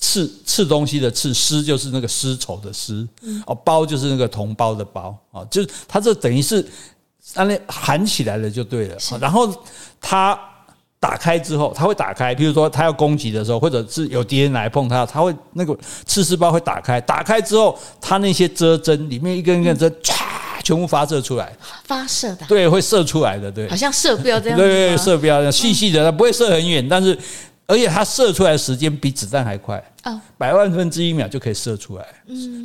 [0.00, 3.06] 刺刺东西的刺，丝就是那个丝绸的丝，
[3.46, 6.66] 哦，包就是那个同胞的包，啊，就是它这等于是
[7.34, 8.96] 按那含起来了就对了。
[9.20, 9.54] 然后
[10.00, 10.38] 它
[10.98, 20.14] 打开之后，它会打开，比如说它要攻击的时候，或者是有敌人来碰它，它会那个刺丝包会打开，打开之后，它那些遮针里面一根一根针，唰，
[20.64, 27.16] 全部发射出来，发射的，对，会射出来的，对，好像射标这样，对，射标细细的，它不会射很远，但是。
[27.70, 29.80] 而且它射出来的时间比子弹还快，
[30.36, 32.04] 百万分之一秒就可以射出来，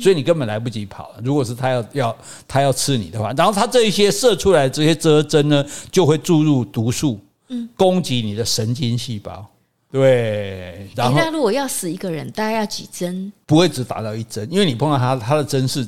[0.00, 1.14] 所以你根本来不及跑。
[1.22, 2.16] 如果是它要要
[2.48, 7.20] 它要刺你的话，然后它这一些射出来的这些遮针呢，就会注入毒素，
[7.76, 9.46] 攻击你的神经细胞。
[9.92, 13.32] 对，然后那如果要死一个人，大概要几针？
[13.46, 15.86] 不会只打到一针，因为你碰到他，他的针是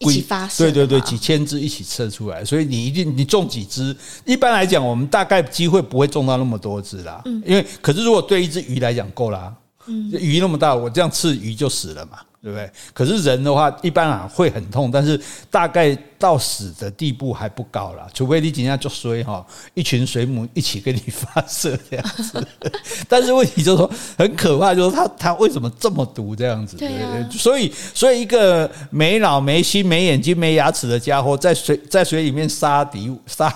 [0.00, 3.96] 一起发射，对对对，几千只一起射出来，所以你一定你中几只。
[4.24, 7.22] 一般来讲，我们大概机会不会中到那么多只啦。
[7.26, 9.54] 嗯，因为可是如果对一只鱼来讲够啦，
[9.86, 12.18] 嗯，鱼那么大，我这样刺鱼就死了嘛。
[12.44, 12.70] 对不对？
[12.92, 15.18] 可是人的话，一般啊会很痛，但是
[15.50, 22.46] 大概到死的地步还不高啦，除非你今天就衰哈，一群水母一起跟你发射这样子。
[23.08, 26.76] 但是问题就是说很可怕，就是它它为什么这么毒这样子？
[26.76, 27.28] 对啊。
[27.30, 33.48] 所以所以一个没脑没心没眼睛没牙齿的家伙，在水在水里面杀敌杀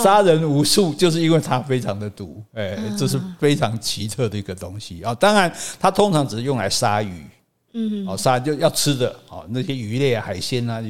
[0.00, 2.40] 杀人无数，就是因为它非常的毒。
[2.54, 5.12] 哎，这是非常奇特的一个东西啊。
[5.16, 7.26] 当然，它通常只是用来杀鱼。
[7.72, 10.88] 嗯，哦，杀就要吃的哦，那些鱼类啊、海鲜啊，就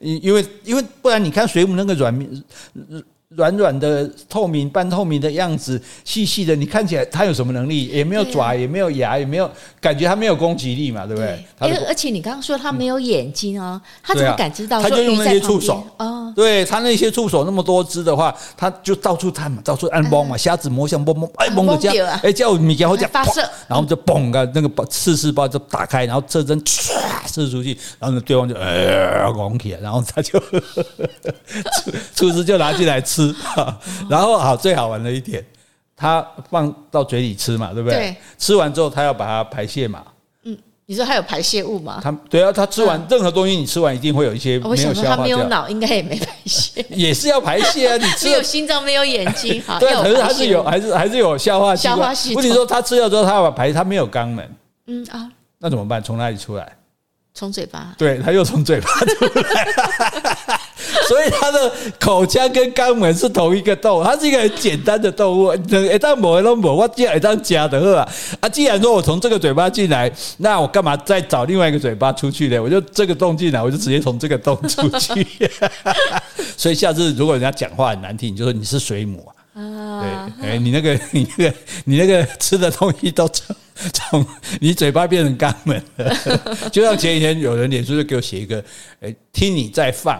[0.00, 2.28] 因因为因为不然，你看水母那个软面。
[3.30, 7.86] 软软的、透明、半透明的样子，细细的，你看起来它有什么能力？
[7.86, 9.50] 也没有爪，也没有牙，也没有
[9.80, 11.44] 感觉它没有攻击力嘛，对不对？
[11.62, 14.80] 因为而且你刚刚说它没有眼睛哦，它怎么感知到？
[14.80, 26.92] 它就用那些触手哦，对，它那些触手那么多只的话，它就到处探嘛，到处按嘣嘛，瞎子摸象嘣嘣，哎嘣的这样，哎叫米然后这样发射，然后就嘣个那个刺刺包就打开，然后这针唰
[27.26, 30.40] 射出去，然后呢对方就呃拱起来，然后他就
[32.14, 33.15] 厨师就拿进来吃。
[33.16, 33.34] 吃，
[34.10, 35.42] 然后好，最好玩的一点，
[35.96, 37.98] 它放到嘴里吃嘛，对不对？
[37.98, 38.16] 对。
[38.38, 40.02] 吃完之后，它要把它排泄嘛。
[40.44, 42.00] 嗯，你说它有排泄物吗？
[42.02, 44.92] 它对啊，它吃完任何东西，你吃完一定会有一些没有消化掉。
[44.92, 46.84] 我想说它没有脑，应该也没排泄。
[46.90, 47.96] 也是要排泄啊！
[47.96, 49.78] 你吃 没有心脏，没有眼睛，好。
[49.80, 52.42] 对，可是还是有，还是还是有消化消化系统。
[52.42, 54.56] 问题说，它吃了之后，它要把排，它没有肛门。
[54.86, 56.02] 嗯啊，那怎么办？
[56.02, 56.75] 从哪里出来？
[57.38, 59.68] 从嘴巴，对，他又从嘴巴 出来，
[61.06, 61.70] 所以他的
[62.00, 65.52] 口腔跟肛门是同一个洞，它是一个很简单的动物。
[65.54, 68.08] 一旦某都某，我既然一旦加的啊，
[68.40, 72.58] 啊，既然说我从这个嘴巴进来，那我干嘛再找另外一个嘴巴出去呢？
[72.58, 75.26] 我就这个洞进来，我就直接从这个洞出去。
[76.56, 81.54] 所以下次如果人家讲话很难听，你就说你是水母啊，对，哎，你那个 你那个
[81.84, 83.56] 你那个吃的东西都从。
[83.92, 84.26] 从
[84.58, 86.16] 你嘴巴变成肛门了，
[86.72, 88.64] 就像前几天有人脸书就给我写一个，
[89.02, 90.16] 哎，听你在放。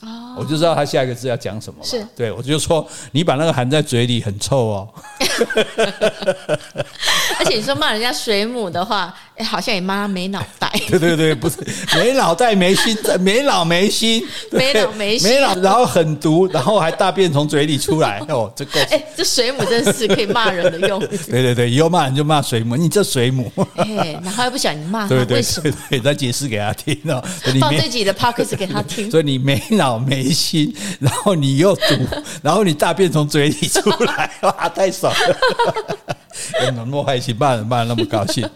[0.00, 1.80] 哦，我就知道他下一个字要讲什么。
[1.82, 4.94] 了，对，我就说你把那个含在嘴里很臭哦。
[7.38, 10.68] 而且你说骂人家水母的话，哎，好像也骂他没脑袋。
[10.90, 11.56] 对对对，不是
[11.94, 18.20] 没脑袋没心，没脑没心， 没脑没心，没脑，然后很毒，然后还大便从嘴里出来。
[18.28, 18.80] 哦，这够。
[18.90, 20.98] 哎，这水母真是可以骂人的用。
[21.30, 23.52] 对对对，以后骂人就骂水母，你这水母。
[23.76, 25.72] 哎，然后又不想你骂他，为什么？
[25.90, 27.22] 对，再解释给他听哦。
[27.60, 29.10] 放自己的 p o c k e t 给他听。
[29.10, 29.98] 所以你没脑。
[30.08, 31.82] 没心，然后你又毒，
[32.42, 36.16] 然后你大便从嘴里出来，哇，太爽了！
[36.64, 38.48] 怎 么那么开心，骂人骂那么高兴？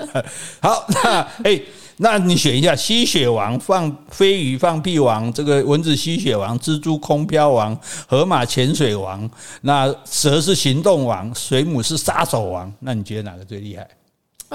[0.60, 1.60] 好，那哎，
[1.98, 9.28] 那你选一下：吸血王放飞鱼放屁王，这个蚊子吸血王，蜘蛛空飘王，河马潜水王，
[9.62, 12.72] 那蛇是行动王，水母是杀手王。
[12.80, 13.86] 那你觉得哪个最厉害？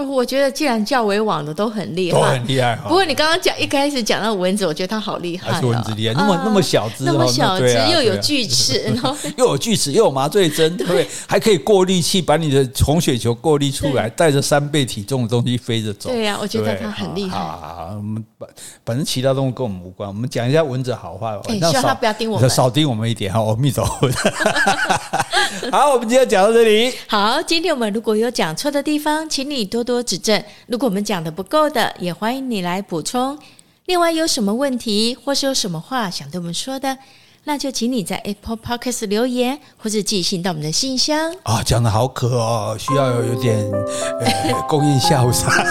[0.03, 2.77] 我觉得既然较为网的都很厉害，都很厉害。
[2.83, 11.07] 不过你刚刚讲一开始讲到蚊子，我觉得它好厉害，还是蚊子厉害，那么那么小只，那么小只又有锯齿， 然后又有锯齿，又有麻醉针，对不对？
[11.27, 16.09] 还可以过滤器把你的红血球过滤出来，带着三倍体重的东西飞着走。
[16.09, 17.37] 对呀，我觉得它很厉害。
[17.37, 18.49] 好，我们反
[18.85, 21.41] 反正其他动物跟我们无关，我们讲一下蚊子好话。
[21.47, 23.83] 希望它不要盯我们，少盯我们一点哈，我们走。
[25.71, 26.93] 好，我们今天讲到这里。
[27.07, 30.43] 好，今天我们如果有讲错的地方，请你多多指正。
[30.67, 33.39] 如果我们讲的不够的，也欢迎你来补充。
[33.85, 36.97] 另外，有什么问题或是有什么话想对我们说的，
[37.45, 41.31] 那就请你在 Apple Podcast 留言，或是寄信到我们的信箱。
[41.43, 45.63] 啊、哦，讲的好渴哦，需要有点呃供应下午茶。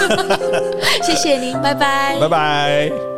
[1.05, 3.16] 谢谢您，拜拜，拜拜。